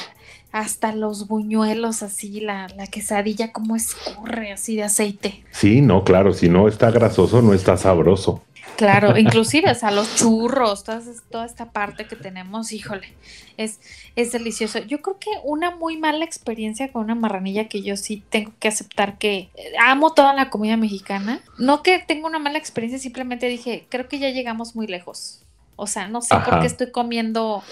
[0.55, 5.43] hasta los buñuelos así, la, la, quesadilla como escurre así de aceite.
[5.51, 8.45] Sí, no, claro, si no está grasoso, no está sabroso.
[8.77, 13.15] Claro, inclusive, o sea, los churros, toda, esta parte que tenemos, híjole,
[13.57, 13.81] es,
[14.15, 14.79] es delicioso.
[14.79, 18.69] Yo creo que una muy mala experiencia con una marranilla que yo sí tengo que
[18.69, 19.51] aceptar que
[19.81, 21.41] amo toda la comida mexicana.
[21.59, 25.43] No que tengo una mala experiencia, simplemente dije, creo que ya llegamos muy lejos.
[25.75, 27.65] O sea, no sé por qué estoy comiendo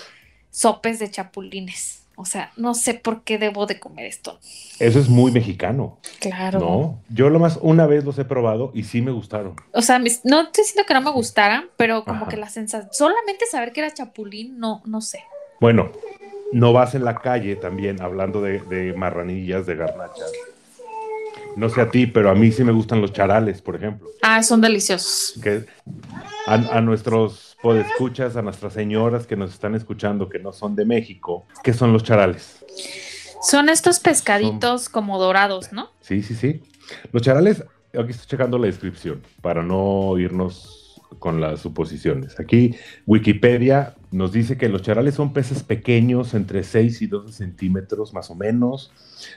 [0.50, 2.01] sopes de chapulines.
[2.16, 4.38] O sea, no sé por qué debo de comer esto.
[4.78, 5.98] Eso es muy mexicano.
[6.20, 6.60] Claro.
[6.60, 9.56] No, yo lo más una vez los he probado y sí me gustaron.
[9.72, 10.24] O sea, no estoy
[10.56, 14.58] diciendo que no me gustaran, pero como que la sensación, solamente saber que era chapulín,
[14.58, 15.20] no, no sé.
[15.60, 15.92] Bueno,
[16.52, 20.32] no vas en la calle también hablando de, marranillas, de garnachas.
[21.56, 24.08] No sé a ti, pero a mí sí me gustan los charales, por ejemplo.
[24.22, 25.38] Ah, son deliciosos.
[25.42, 25.66] Que
[26.46, 30.84] a, a nuestros escuchas a nuestras señoras que nos están escuchando que no son de
[30.84, 32.64] México, ¿qué son los charales?
[33.42, 35.90] Son estos pescaditos como dorados, ¿no?
[36.00, 36.62] Sí, sí, sí.
[37.12, 42.38] Los charales, aquí estoy checando la descripción para no irnos con las suposiciones.
[42.40, 48.12] Aquí Wikipedia nos dice que los charales son peces pequeños, entre 6 y 12 centímetros
[48.14, 48.92] más o menos,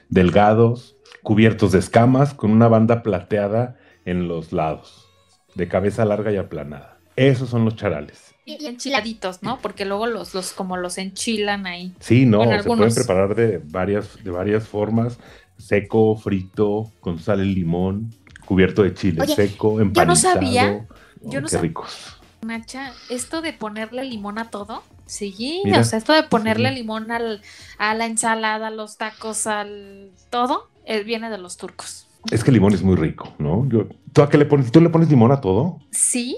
[0.09, 5.07] delgados, cubiertos de escamas, con una banda plateada en los lados,
[5.55, 6.94] de cabeza larga y aplanada.
[7.15, 8.33] Esos son los charales.
[8.45, 9.59] Y enchiladitos, ¿no?
[9.59, 11.93] Porque luego los, los como los enchilan ahí.
[11.99, 15.17] Sí, no, se pueden preparar de varias, de varias formas.
[15.57, 18.13] Seco, frito, con sal y limón,
[18.45, 20.35] cubierto de chile seco, empanizado.
[20.35, 20.87] Yo no sabía.
[21.21, 22.17] yo no qué ricos.
[22.41, 27.41] Nacha, esto de ponerle limón a todo, sí, o sea, esto de ponerle limón al,
[27.79, 32.07] a la ensalada, a los tacos, al todo, eh, viene de los turcos.
[32.29, 33.67] Es que el limón es muy rico, ¿no?
[34.13, 35.79] ¿tú, a qué le pones, ¿Tú le pones limón a todo?
[35.89, 36.37] Sí,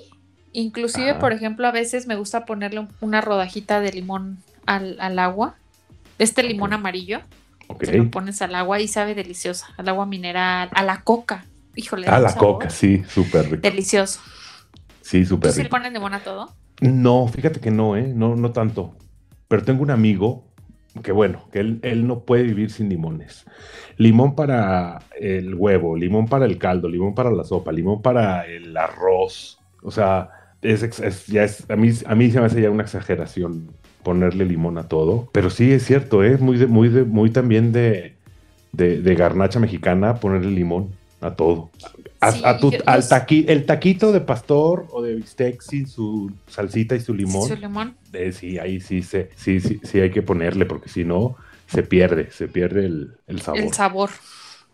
[0.58, 5.56] Inclusive, por ejemplo, a veces me gusta ponerle una rodajita de limón al, agua.
[6.18, 7.20] Este limón amarillo.
[7.68, 7.96] Okay.
[7.96, 9.68] lo pones al agua y sabe deliciosa.
[9.78, 11.46] Al agua mineral, a la coca.
[11.76, 12.08] Híjole.
[12.08, 13.62] A la coca, sí, súper rico.
[13.62, 14.20] Delicioso.
[15.02, 15.58] Sí, súper rico.
[15.58, 16.52] ¿Sí le pones limón a todo?
[16.82, 18.08] No, fíjate que no, ¿eh?
[18.08, 18.96] No, no tanto.
[19.48, 20.44] Pero tengo un amigo
[21.04, 23.46] que bueno, que él, él, no puede vivir sin limones.
[23.98, 28.76] Limón para el huevo, limón para el caldo, limón para la sopa, limón para el
[28.76, 29.60] arroz.
[29.84, 30.32] O sea,
[30.62, 33.70] es, ya es, a mí, a mí se me hace ya una exageración
[34.04, 36.44] ponerle limón a todo, pero sí es cierto, es ¿eh?
[36.44, 38.16] muy, de, muy, de, muy también de,
[38.72, 40.92] de, garnacha mexicana ponerle limón
[41.22, 41.70] a todo.
[42.20, 47.14] A, tu, al el taquito de pastor o de bistec sin su salsita y su
[47.14, 47.48] limón.
[47.48, 47.96] Su limón.
[48.14, 51.36] Eh, sí, ahí sí, se, sí, sí, sí hay que ponerle, porque si no,
[51.68, 53.60] se pierde, se pierde el, el sabor.
[53.60, 54.10] El sabor.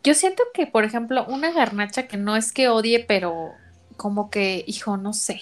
[0.04, 3.50] Yo siento que, por ejemplo, una garnacha que no es que odie, pero
[3.98, 5.42] como que, hijo, no sé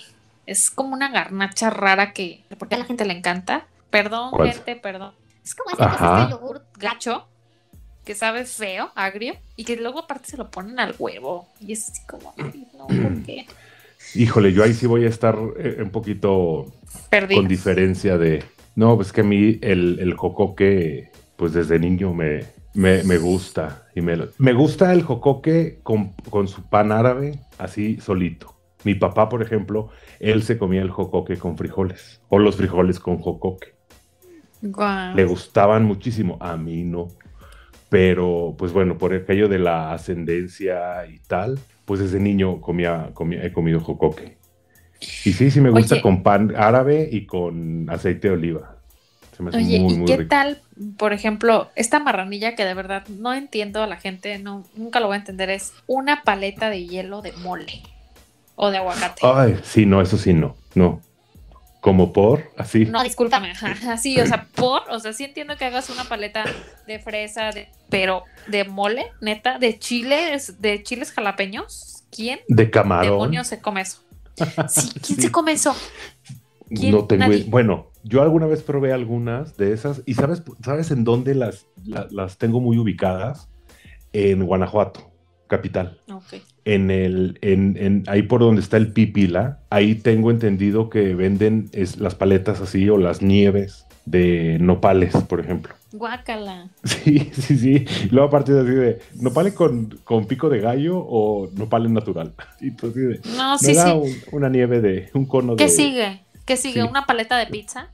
[0.51, 3.67] es como una garnacha rara que porque a la gente le encanta.
[3.89, 5.13] Perdón, gente, perdón.
[5.43, 7.27] Es como este, yogur gacho
[8.05, 11.47] que sabe feo, agrio, y que luego aparte se lo ponen al huevo.
[11.59, 13.45] Y es así como, no, ¿por qué?
[14.15, 16.73] Híjole, yo ahí sí voy a estar eh, un poquito
[17.33, 18.43] con diferencia de.
[18.75, 23.87] No, pues que a mí el, el jocoque, pues desde niño me, me, gusta.
[23.95, 28.60] Y me, me gusta el jocoque con, con su pan árabe, así solito.
[28.83, 33.17] Mi papá, por ejemplo, él se comía el jocoque con frijoles o los frijoles con
[33.17, 33.73] jocoque.
[34.61, 37.07] Le gustaban muchísimo, a mí no.
[37.89, 43.43] Pero, pues bueno, por aquello de la ascendencia y tal, pues desde niño comía, comía
[43.43, 44.37] he comido jocoque.
[45.25, 48.77] Y sí, sí me gusta con pan árabe y con aceite de oliva.
[49.35, 50.61] Se me hace Oye, ¿y qué tal,
[50.97, 55.07] por ejemplo, esta marranilla que de verdad no entiendo a la gente, no, nunca lo
[55.07, 57.81] voy a entender, es una paleta de hielo de mole?
[58.55, 59.21] O de aguacate.
[59.25, 61.01] Ay, sí, no, eso sí, no, no.
[61.79, 62.85] Como por, así.
[62.85, 63.53] No, discúlpame,
[63.89, 66.43] así, o sea, por, o sea, sí entiendo que hagas una paleta
[66.85, 72.39] de fresa, de, pero de mole, neta, de chiles, de chiles jalapeños, ¿quién?
[72.47, 73.13] De camarón.
[73.13, 74.03] demonios se come eso?
[74.69, 75.75] Sí, ¿quién se come eso?
[76.69, 81.35] No tengo, bueno, yo alguna vez probé algunas de esas y sabes, sabes en dónde
[81.35, 81.65] las,
[82.11, 83.49] las tengo muy ubicadas
[84.13, 85.11] en Guanajuato
[85.47, 85.99] capital.
[86.63, 91.97] En el, en, ahí por donde está el Pipila, ahí tengo entendido que venden es,
[91.97, 95.73] las paletas así o las nieves de nopales, por ejemplo.
[95.91, 96.69] Guácala.
[96.83, 97.85] Sí, sí, sí.
[98.11, 102.33] Luego aparte así de nopales con, con pico de gallo o nopales natural.
[102.61, 104.21] Entonces, no, sí, sí.
[104.31, 105.63] una nieve de un cono de.
[105.63, 106.21] ¿Qué sigue?
[106.45, 106.83] ¿Qué sigue?
[106.83, 107.89] ¿Una paleta de pizza?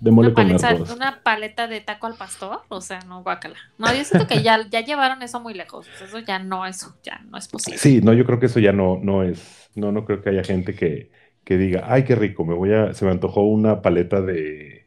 [0.00, 3.56] Una con paleta, Una paleta de taco al pastor, o sea, no, guácala.
[3.78, 5.86] No, yo siento que ya, ya llevaron eso muy lejos.
[6.02, 7.78] Eso ya no, eso ya no es posible.
[7.78, 10.44] Sí, no, yo creo que eso ya no, no es, no, no creo que haya
[10.44, 11.10] gente que,
[11.44, 14.86] que diga, ay, qué rico, me voy a, se me antojó una paleta de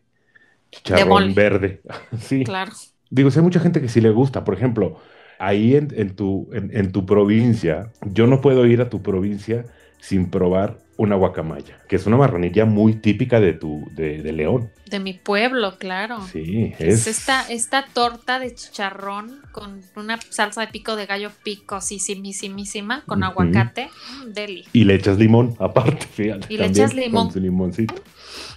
[0.72, 1.82] chicharrón verde.
[2.20, 2.44] sí.
[2.44, 2.72] Claro.
[3.10, 5.00] Digo, si hay mucha gente que sí le gusta, por ejemplo,
[5.40, 9.66] ahí en, en tu, en, en, tu provincia, yo no puedo ir a tu provincia
[10.00, 14.72] sin probar una guacamaya, que es una marranilla muy típica de tu, de, León.
[14.88, 16.20] De mi pueblo, claro.
[16.28, 17.06] Sí, es...
[17.06, 23.90] esta, esta torta de chicharrón con una salsa de pico de gallo picosísimísima, con aguacate,
[23.90, 24.66] mm, deli.
[24.74, 26.48] Y le echas limón, aparte, fíjate.
[26.50, 27.26] Y le echas limón.
[27.26, 27.96] Con su limoncito.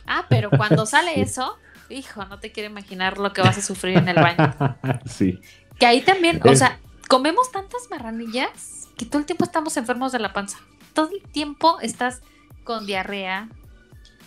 [0.06, 1.58] Ah, pero cuando sale eso,
[1.90, 4.54] hijo, no te quiero imaginar lo que vas a sufrir en el baño.
[5.04, 5.40] sí.
[5.78, 10.18] Que ahí también, o sea, comemos tantas marranillas que todo el tiempo estamos enfermos de
[10.18, 10.58] la panza.
[10.92, 12.22] Todo el tiempo estás
[12.64, 13.48] con diarrea,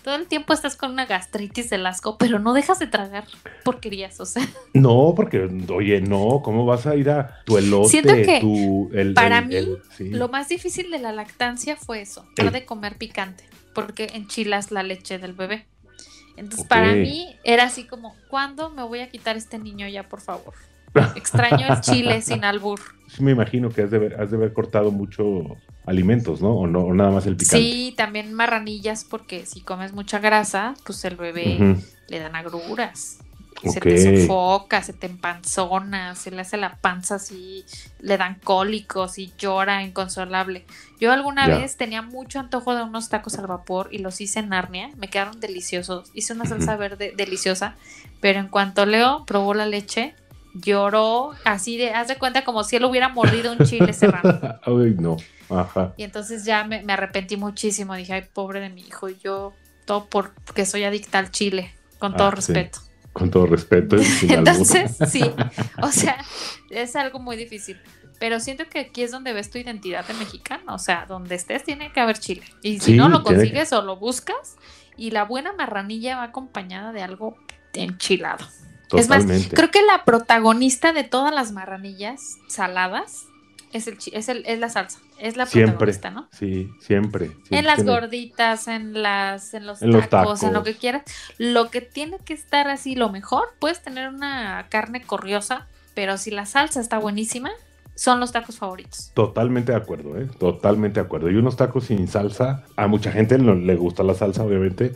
[0.03, 3.25] todo el tiempo estás con una gastritis del asco, pero no dejas de tragar
[3.63, 4.45] porquerías, o sea.
[4.73, 7.89] No, porque, oye, no, ¿cómo vas a ir a tu elote?
[7.89, 9.55] Siento que para mí
[9.99, 14.83] lo más difícil de la lactancia fue eso, dejar de comer picante, porque enchilas la
[14.83, 15.65] leche del bebé.
[16.35, 20.19] Entonces, para mí era así como, ¿cuándo me voy a quitar este niño ya, por
[20.19, 20.53] favor?
[21.15, 22.79] Extraño el chile sin albur.
[23.07, 25.45] Sí, me imagino que has de, haber, has de haber cortado muchos
[25.85, 26.51] alimentos, ¿no?
[26.55, 27.57] O, no, nada más el picante.
[27.57, 31.77] Sí, también marranillas, porque si comes mucha grasa, pues el bebé
[32.07, 33.19] le dan agruras.
[33.71, 37.63] Se te sofoca, se te empanzona, se le hace la panza así,
[37.99, 40.65] le dan cólicos y llora inconsolable.
[40.99, 44.49] Yo alguna vez tenía mucho antojo de unos tacos al vapor y los hice en
[44.49, 46.11] Narnia, me quedaron deliciosos.
[46.13, 47.75] Hice una salsa verde deliciosa,
[48.19, 50.13] pero en cuanto Leo probó la leche,
[50.53, 54.59] lloró así de, haz de cuenta como si él hubiera mordido un chile serrano.
[54.65, 55.17] Ay, no.
[55.49, 55.93] Ajá.
[55.97, 57.95] Y entonces ya me, arrepentí muchísimo.
[57.95, 59.09] Dije, ay, pobre de mi hijo.
[59.09, 59.53] Yo,
[59.85, 62.79] todo porque soy adicta al chile, con todo ah, respeto.
[63.11, 63.97] Con todo respeto.
[64.29, 65.23] entonces, sí.
[65.81, 66.17] O sea,
[66.69, 67.79] es algo muy difícil.
[68.19, 70.73] Pero siento que aquí es donde ves tu identidad de mexicano.
[70.73, 72.43] O sea, donde estés tiene que haber chile.
[72.61, 74.55] Y si no lo consigues o lo buscas,
[74.95, 77.37] y la buena marranilla va acompañada de algo
[77.73, 78.45] enchilado.
[78.93, 83.27] Es más, creo que la protagonista de todas las marranillas saladas
[83.73, 84.99] es, el, es, el, es la salsa.
[85.17, 86.27] Es la protagonista, ¿no?
[86.31, 87.31] Sí, siempre.
[87.49, 89.79] en las gorditas, en las en los,
[90.09, 91.03] tacos, en lo que quieras.
[91.37, 96.29] Lo que tiene que estar así, lo mejor, puedes tener una carne corriosa, pero si
[96.31, 97.51] la salsa está buenísima,
[97.95, 99.11] son los tacos favoritos.
[99.13, 100.27] Totalmente de acuerdo, ¿eh?
[100.39, 101.29] Totalmente de acuerdo.
[101.29, 104.95] Y unos tacos sin salsa, a mucha gente no le gusta la salsa, obviamente,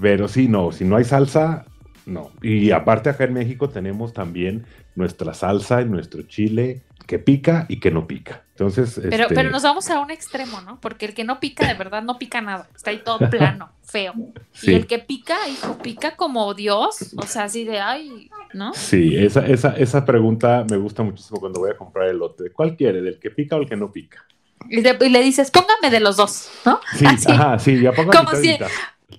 [0.00, 1.66] pero sí, no, si no hay salsa,
[2.06, 2.30] no.
[2.42, 7.80] Y aparte acá en México tenemos también nuestra salsa y nuestro chile que pica y
[7.80, 8.44] que no pica.
[8.50, 10.80] Entonces, pero, este pero nos vamos a un extremo, ¿no?
[10.80, 12.68] Porque el que no pica de verdad no pica nada.
[12.74, 14.14] Está ahí todo plano, feo.
[14.62, 17.14] Y el que pica, hijo, pica como Dios.
[17.16, 18.72] O sea, así de ay, ¿no?
[18.74, 22.50] Sí, esa, esa, esa pregunta me gusta muchísimo cuando voy a comprar el lote.
[22.52, 23.02] ¿Cuál quiere?
[23.02, 24.24] ¿Del que pica o el que no pica?
[24.68, 26.80] Y, le dices, póngame de los dos, ¿no?
[26.96, 28.56] Sí, ajá, sí, ya póngame Como si,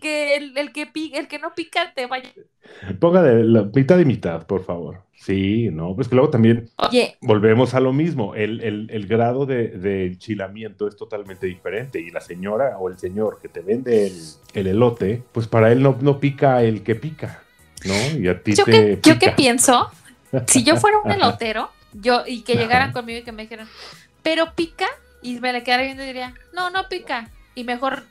[0.02, 2.30] que el, que el que no pica te vaya.
[3.00, 5.04] Ponga de la mitad y mitad, por favor.
[5.14, 6.70] Sí, no, pues que luego también
[7.22, 8.34] volvemos a lo mismo.
[8.34, 12.02] El, grado de, enchilamiento es totalmente diferente.
[12.02, 14.12] Y la señora o el señor que te vende
[14.56, 17.44] el, elote, pues para él no, no, pica el que pica,
[17.86, 18.20] ¿no?
[18.20, 18.72] Y a ti yo te.
[18.72, 19.92] Que, Yo que pienso,
[20.48, 23.68] si yo fuera un elotero, yo, y que llegaran conmigo y que me dijeran,
[24.24, 24.88] pero pica,
[25.22, 27.30] y me le quedara viendo y diría, no, no pica.
[27.54, 28.04] Y mejor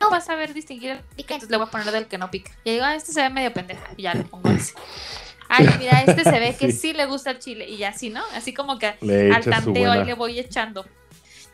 [0.00, 2.30] no vas a ver distinguir el pica, entonces le voy a poner del que no
[2.30, 2.52] pica.
[2.64, 4.74] Y digo, ah, este se ve medio pendeja, y ya le pongo ese.
[5.48, 6.92] Ay, mira, este se ve que sí.
[6.92, 8.22] le gusta el chile, y así, ¿no?
[8.34, 10.86] Así como que al tanteo ahí le voy echando.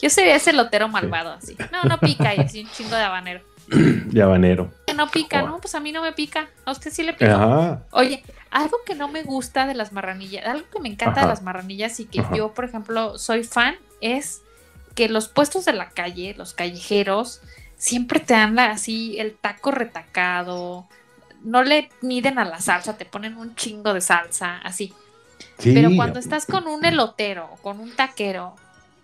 [0.00, 1.56] Yo sería ese lotero malvado, así.
[1.72, 3.40] No, no pica, y así un chingo de habanero.
[3.66, 4.72] De habanero.
[4.86, 5.58] Que no pica, ¿no?
[5.58, 6.48] Pues a mí no me pica.
[6.64, 7.82] A usted sí le pica.
[7.90, 11.42] Oye, algo que no me gusta de las marranillas, algo que me encanta de las
[11.42, 14.42] marranillas y que yo, por ejemplo, soy fan, es
[14.94, 17.42] que los puestos de la calle, los callejeros,
[17.76, 20.86] siempre te dan así el taco retacado,
[21.42, 24.92] no le miden a la salsa, te ponen un chingo de salsa, así.
[25.62, 28.54] Pero cuando estás con un elotero o con un taquero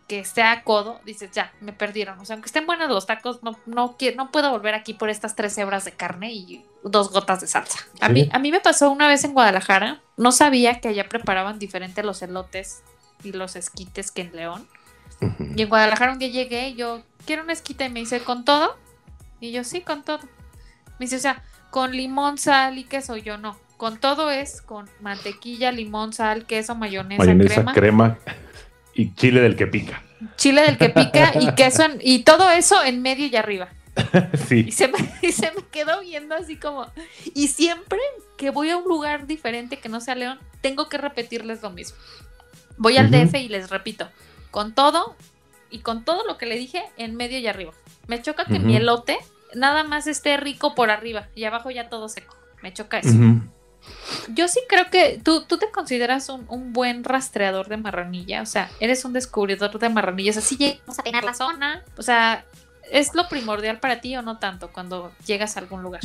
[0.09, 2.19] que esté a codo, dices, ya, me perdieron.
[2.19, 5.37] O sea, aunque estén buenos los tacos, no, no, no puedo volver aquí por estas
[5.37, 7.79] tres hebras de carne y dos gotas de salsa.
[8.01, 11.59] A, mí, a mí me pasó una vez en Guadalajara, no sabía que allá preparaban
[11.59, 12.83] diferente los elotes
[13.23, 14.69] y los esquites que en León.
[15.39, 18.77] Y en Guadalajara un día llegué, yo quiero una esquita y me dice, ¿con todo?
[19.41, 20.21] Y yo, sí, con todo.
[20.99, 23.17] Me dice, o sea, con limón, sal y queso.
[23.17, 23.59] Yo no.
[23.77, 28.19] Con todo es con mantequilla, limón, sal, queso, mayonesa, mayonesa crema.
[28.95, 30.03] y chile del que pica.
[30.37, 33.69] Chile del que pica y queso y todo eso en medio y arriba.
[34.47, 34.67] sí.
[34.69, 36.87] Y se, me, y se me quedó viendo así como.
[37.35, 37.99] Y siempre
[38.37, 41.99] que voy a un lugar diferente que no sea León, tengo que repetirles lo mismo.
[42.77, 44.09] Voy al DF y les repito,
[44.51, 45.17] con todo
[45.73, 47.73] y con todo lo que le dije en medio y arriba.
[48.07, 49.19] Me choca que mi elote
[49.55, 52.37] nada más esté rico por arriba y abajo ya todo seco.
[52.63, 53.17] Me choca eso.
[54.33, 58.71] Yo sí creo que tú, tú te consideras un, buen rastreador de marranilla, o sea,
[58.79, 62.45] eres un descubridor de marranillas, así llegamos a tener la zona, o sea,
[62.91, 66.03] ¿Es lo primordial para ti o no tanto cuando llegas a algún lugar?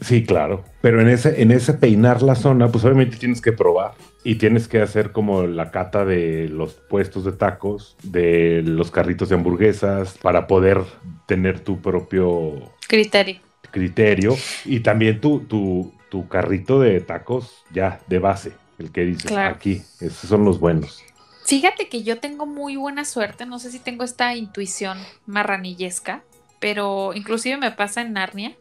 [0.00, 0.62] sí, claro.
[0.80, 3.94] Pero en ese, en ese peinar la zona, pues obviamente tienes que probar
[4.24, 9.28] y tienes que hacer como la cata de los puestos de tacos, de los carritos
[9.28, 10.82] de hamburguesas, para poder
[11.26, 13.40] tener tu propio criterio.
[13.70, 19.32] Criterio y también tu, tu, tu carrito de tacos ya de base, el que dices
[19.32, 21.02] aquí, esos son los buenos.
[21.44, 26.22] Fíjate que yo tengo muy buena suerte, no sé si tengo esta intuición marranillesca,
[26.60, 28.54] pero inclusive me pasa en Narnia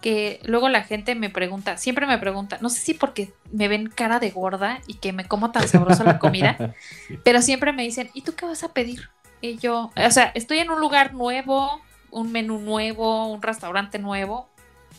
[0.00, 3.88] que luego la gente me pregunta, siempre me pregunta, no sé si porque me ven
[3.88, 6.74] cara de gorda y que me como tan sabrosa la comida,
[7.24, 9.10] pero siempre me dicen, ¿y tú qué vas a pedir?
[9.40, 11.80] Y yo, o sea, estoy en un lugar nuevo,
[12.10, 14.48] un menú nuevo, un restaurante nuevo,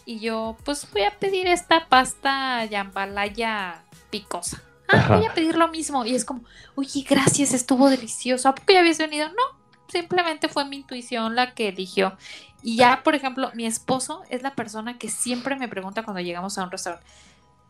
[0.05, 5.67] y yo, pues voy a pedir esta pasta yambalaya picosa ah, voy a pedir lo
[5.67, 6.05] mismo.
[6.05, 6.43] Y es como,
[6.75, 8.49] oye, gracias, estuvo delicioso.
[8.49, 9.27] ¿A poco ya habías venido?
[9.29, 12.17] No, simplemente fue mi intuición la que eligió.
[12.63, 16.57] Y ya, por ejemplo, mi esposo es la persona que siempre me pregunta cuando llegamos
[16.57, 17.05] a un restaurante,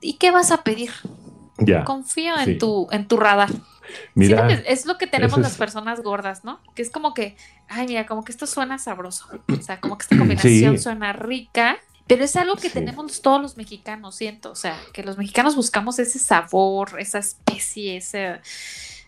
[0.01, 0.91] ¿y qué vas a pedir?
[1.57, 3.49] Ya, Confío en, tu, en tu radar.
[4.15, 6.59] Mira, es lo que tenemos las personas gordas, ¿no?
[6.75, 7.35] Que es como que,
[7.67, 9.27] ay, mira, como que esto suena sabroso.
[9.47, 11.77] O sea, como que esta combinación suena rica
[12.11, 14.51] pero es algo que tenemos todos los mexicanos, siento.
[14.51, 18.41] O sea, que los mexicanos buscamos ese sabor, esa especie, ese,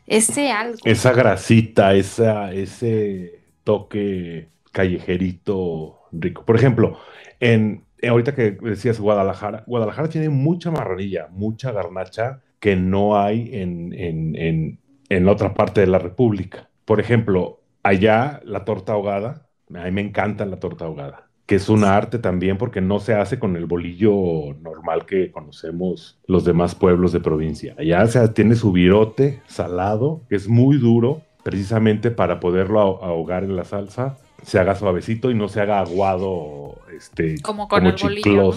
[0.08, 0.78] ese algo.
[0.86, 6.43] Esa grasita, esa, ese toque callejerito rico.
[6.43, 6.97] Por ejemplo,
[7.39, 13.93] en, ahorita que decías Guadalajara, Guadalajara tiene mucha marranilla, mucha garnacha que no hay en,
[13.93, 16.69] en, en, en otra parte de la República.
[16.84, 21.69] Por ejemplo, allá la torta ahogada, a mí me encanta la torta ahogada que es
[21.69, 26.74] un arte también porque no se hace con el bolillo normal que conocemos los demás
[26.74, 27.76] pueblos de provincia.
[27.78, 33.55] Allá se tiene su virote salado, que es muy duro, precisamente para poderlo ahogar en
[33.57, 38.54] la salsa, se haga suavecito y no se haga aguado, este, como con el bolillo.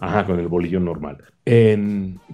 [0.00, 1.18] Ajá, con el bolillo normal.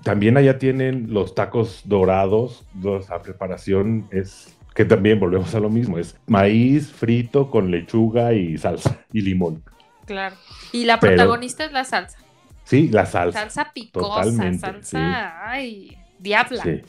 [0.03, 5.99] también allá tienen los tacos dorados, la preparación es que también volvemos a lo mismo,
[5.99, 9.62] es maíz frito con lechuga y salsa y limón.
[10.05, 10.36] Claro.
[10.70, 12.18] Y la protagonista es la salsa.
[12.64, 13.40] Sí, la salsa.
[13.40, 16.62] Salsa picosa, salsa, ay, diabla.
[16.62, 16.82] Sí,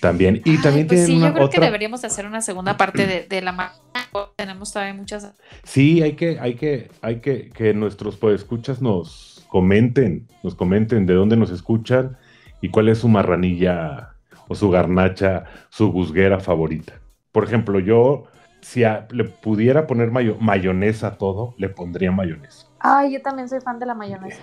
[0.00, 0.40] también.
[0.44, 3.72] Y también pues sí, yo creo que deberíamos hacer una segunda parte de, la la
[4.36, 5.32] Tenemos todavía muchas.
[5.64, 11.14] Sí, hay que, hay que, hay que, que nuestros escuchas nos comenten, nos comenten de
[11.14, 12.16] dónde nos escuchan
[12.60, 14.14] y cuál es su marranilla
[14.48, 16.94] o su garnacha, su guzguera favorita.
[17.32, 18.24] Por ejemplo, yo
[18.60, 22.66] si le pudiera poner mayonesa a todo, le pondría mayonesa.
[22.78, 24.40] Ay, yo también soy fan de la mayonesa.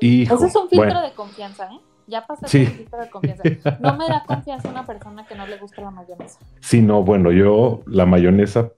[0.00, 1.80] Ese es un filtro de confianza, ¿eh?
[2.08, 3.42] Ya pasé el filtro de confianza.
[3.80, 6.38] No me da confianza una persona que no le gusta la mayonesa.
[6.60, 8.70] Sí, no, bueno, yo la mayonesa,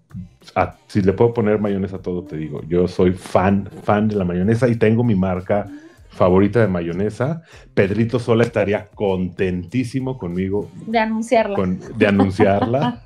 [0.89, 4.25] si le puedo poner mayonesa a todo, te digo, yo soy fan, fan de la
[4.25, 5.67] mayonesa y tengo mi marca
[6.11, 7.43] favorita de mayonesa.
[7.75, 10.69] Pedrito Sola estaría contentísimo conmigo.
[10.87, 11.57] De anunciarla.
[11.97, 13.03] de anunciarla.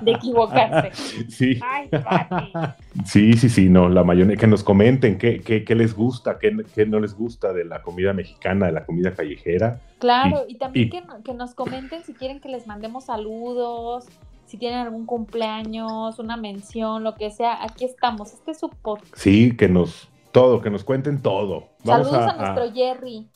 [0.02, 0.90] de equivocarse.
[1.28, 1.60] Sí.
[3.04, 6.86] sí, sí, sí, no, la mayonesa, que nos comenten qué, qué, les gusta, qué, qué,
[6.86, 9.80] no les gusta de la comida mexicana, de la comida callejera.
[9.98, 14.06] Claro, y, también que, que nos comenten si quieren que les mandemos saludos,
[14.46, 18.32] si tienen algún cumpleaños, una mención, lo que sea, aquí estamos.
[18.32, 19.14] Este es su podcast.
[19.16, 21.68] Sí, que nos todo, que nos cuenten todo.
[21.84, 23.28] saludos a, nuestro Jerry.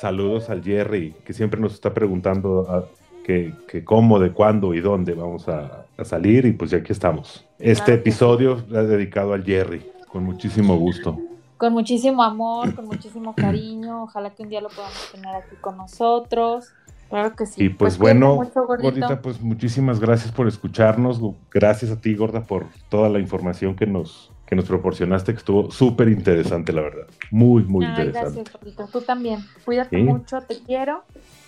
[0.00, 2.84] Saludos al Jerry, que siempre nos está preguntando ah,
[3.22, 3.52] que,
[3.84, 7.44] cómo, de cuándo y dónde vamos a, salir y pues ya aquí estamos.
[7.58, 11.18] Este episodio es dedicado al Jerry, con muchísimo gusto.
[11.58, 14.04] Con muchísimo amor, con muchísimo cariño.
[14.04, 16.72] Ojalá que un día lo podamos tener aquí con nosotros.
[17.10, 17.64] Claro que sí.
[17.64, 21.20] Y pues, pues bueno, Gordita, pues muchísimas gracias por escucharnos.
[21.50, 25.70] Gracias a ti, Gorda, por toda la información que nos, que nos proporcionaste, que estuvo
[25.70, 27.06] súper interesante, la verdad.
[27.30, 28.42] Muy, muy interesante.
[28.62, 28.90] Gracias.
[28.90, 29.40] Tú también.
[29.64, 31.04] Cuídate mucho, te quiero.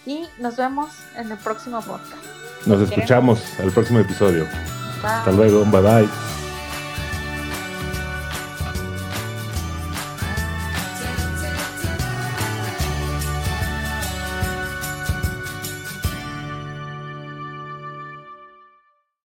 [0.07, 2.25] Y nos vemos en el próximo podcast.
[2.67, 4.47] Nos escuchamos al próximo episodio.
[5.03, 5.65] Hasta luego.
[5.67, 6.36] Bye bye.